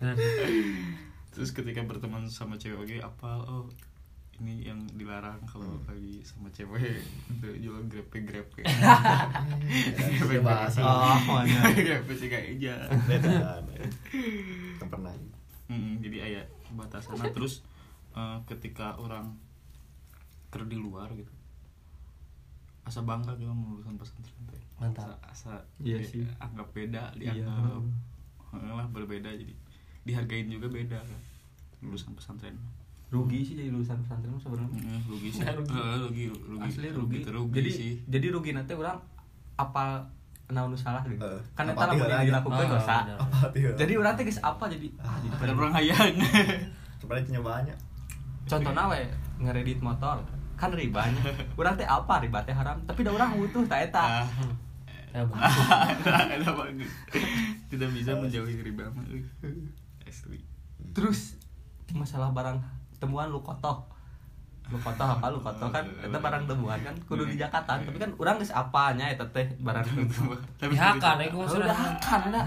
[1.37, 3.69] terus ketika berteman sama cewek oke apa oh
[4.37, 7.01] ini yang dilarang kalau lagi sama cewek?
[7.27, 8.69] Itu jual grepe grepe
[10.29, 11.73] ya bahasa Oh, mana.
[11.73, 13.65] grepe sih kayak aja beda
[14.77, 15.13] kan pernah
[15.67, 17.17] Mm, jadi ayah batasan.
[17.17, 17.59] Nah, terus
[18.13, 19.35] eh, ketika orang
[20.47, 21.33] ker di luar gitu
[22.81, 24.63] asa bangga gitu lulusan pesantren teh.
[24.79, 25.19] Mantap.
[25.27, 26.23] asa, asa Iya sih.
[26.39, 27.35] anggap beda Iya.
[27.35, 27.83] dianggap
[28.53, 29.27] Heeh lah berbeda.
[29.33, 29.51] Jadi
[30.07, 31.21] dihargain juga beda kan
[31.83, 32.55] lulusan pesantren.
[33.11, 34.71] Rugi sih jadi lulusan pesantren sebenarnya.
[34.79, 35.43] Mm, rugi sih.
[35.43, 35.75] Nah, rugi.
[35.75, 36.69] Eh, rugi rugi.
[36.71, 37.19] Asli rugi.
[37.27, 37.55] Rugi.
[37.59, 37.93] jadi sih.
[38.07, 38.97] jadi rugi nanti orang
[39.59, 40.07] apal
[40.47, 41.19] naon nu salah gitu.
[41.19, 42.97] Eh, kan eta apa lamun dilakukan dosa.
[43.19, 46.15] Ah, tuh Jadi orang teh geus apa jadi ah jadi pada orang hayang.
[47.03, 47.75] Sebenarnya nyobanya
[48.47, 49.03] contohnya we
[49.43, 50.23] ngeredit motor.
[50.55, 51.19] Kan ribanya
[51.61, 52.79] orang teh apa riba teh haram.
[52.87, 54.23] Tapi da orang butuh tak eta.
[54.23, 54.27] Ah,
[55.17, 56.89] banget
[57.73, 59.05] tidak bisa menjauhi riba mah.
[60.07, 60.45] Asli
[60.93, 61.41] terus
[61.89, 62.61] masalah barang
[62.97, 63.89] temuan lu kotoh.
[64.67, 65.29] Lu kotoh apa?
[65.29, 67.77] Lu kotoh kan eta barang temuan kan kudu di Jakarta.
[67.77, 70.37] Tapi kan orang geus apanya eta teh barang temuan.
[70.59, 72.41] Dihakan ya, gue udah kan ada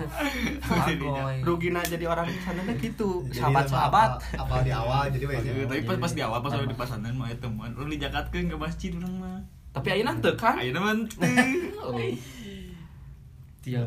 [0.68, 1.40] Agoy.
[1.40, 3.24] rugina jadi orang di sana teh gitu.
[3.30, 4.10] Sahabat-sahabat.
[4.36, 7.72] apa, di awal jadi weh tapi pas pas di awal pas di pasanan mah temuan.
[7.72, 9.40] Orang dijakatkeun ke masjid urang mah.
[9.72, 10.60] Tapi ayeuna teu kan?
[10.60, 11.24] Ayeuna mah teu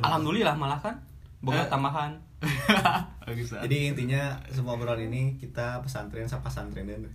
[0.00, 0.94] alhamdulillah malah kan.
[1.42, 1.66] Boga Eh.
[1.68, 2.14] tambahan.
[2.14, 2.31] ah.
[3.64, 7.06] jadi intinya semua obrolan ini kita pesantren sama pesantren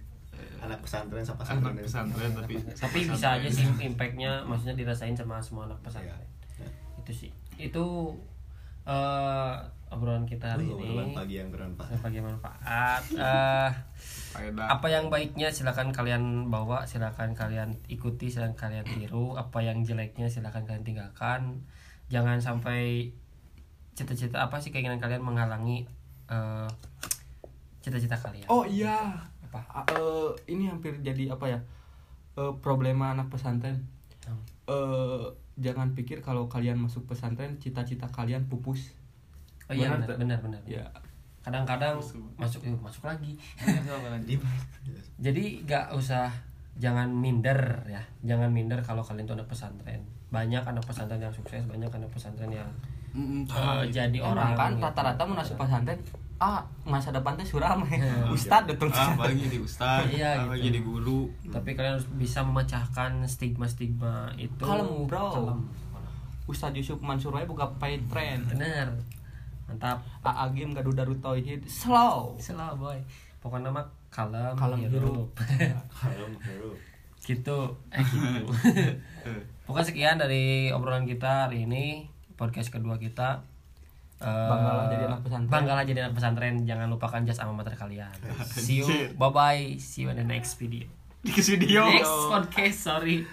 [0.61, 5.38] anak pesantren sama pesantren anak pesantren tapi tapi bisa aja sih impactnya maksudnya dirasain sama
[5.41, 6.17] semua anak pesantren.
[6.57, 6.67] Ya.
[7.05, 7.32] itu sih.
[7.57, 8.17] Itu
[8.88, 9.55] eh
[9.88, 11.15] obrolan kita hari Wih, obrolan ini.
[11.15, 11.89] pagi yang bermanfaat.
[12.03, 13.71] Bagi manfaat eh
[14.34, 14.67] faedah.
[14.67, 19.38] apa yang baiknya silakan kalian bawa silakan kalian ikuti silakan kalian tiru.
[19.38, 21.63] Apa yang jeleknya silakan kalian tinggalkan.
[22.07, 23.11] Jangan sampai
[23.98, 25.89] cita-cita apa sih keinginan kalian menghalangi
[26.30, 26.70] eh,
[27.82, 28.45] cita-cita kalian?
[28.45, 29.18] Oh iya.
[29.50, 29.89] Apa?
[29.89, 31.60] Eh, ini hampir jadi apa ya?
[32.38, 33.82] Eh, problema anak pesantren.
[34.28, 34.43] Hmm.
[34.68, 35.24] eh
[35.58, 38.93] jangan pikir kalau kalian masuk pesantren cita-cita kalian pupus.
[39.72, 40.62] Oh iya Benar, benar benar benar.
[40.68, 40.86] Ya
[41.48, 42.20] kadang-kadang Masuk.
[42.36, 43.39] masuk yuk, masuk lagi.
[43.64, 44.36] Jadi
[45.32, 46.28] jadi nggak usah
[46.76, 48.04] jangan minder ya.
[48.28, 50.04] Jangan minder kalau kalian tuh anak pesantren.
[50.28, 52.68] Banyak anak pesantren yang sukses banyak anak pesantren yang
[53.10, 54.84] Mm, eh, jadi orang orang kan gitu.
[54.84, 55.99] rata-rata mau masuk pesantren
[56.38, 58.30] ah masa depan teh suram Iya.
[58.36, 60.70] ustad datang ah paling jadi ustaz Iya, ah, gitu.
[60.70, 61.20] jadi guru.
[61.47, 64.62] Tapi kalian harus bisa memecahkan stigma-stigma itu.
[64.62, 65.34] Kalem, bro.
[65.34, 65.60] Kalem.
[66.45, 68.88] Ustad Yusuf Mansur wae buka pay tren bener.
[69.66, 69.99] Mantap.
[70.22, 71.66] Aagim gaduh daru tauhid.
[71.66, 72.38] Slow.
[72.38, 73.01] Slow boy.
[73.38, 75.28] Pokoknya mah kalem, Kalem hirup.
[75.91, 76.74] Harum, harum.
[77.20, 77.60] gitu.
[77.91, 78.45] Eh gitu.
[79.66, 83.41] Pokoknya sekian dari obrolan kita hari ini podcast kedua kita
[84.17, 85.51] Eh, Banggalah jadi anak pesantren.
[85.53, 86.55] banggalah jadi anak pesantren.
[86.65, 88.09] Jangan lupakan jas alma mater kalian.
[88.65, 89.13] See you.
[89.13, 90.89] Bye bye see you in the next video.
[91.21, 91.85] Di video.
[91.85, 93.29] Next podcast sorry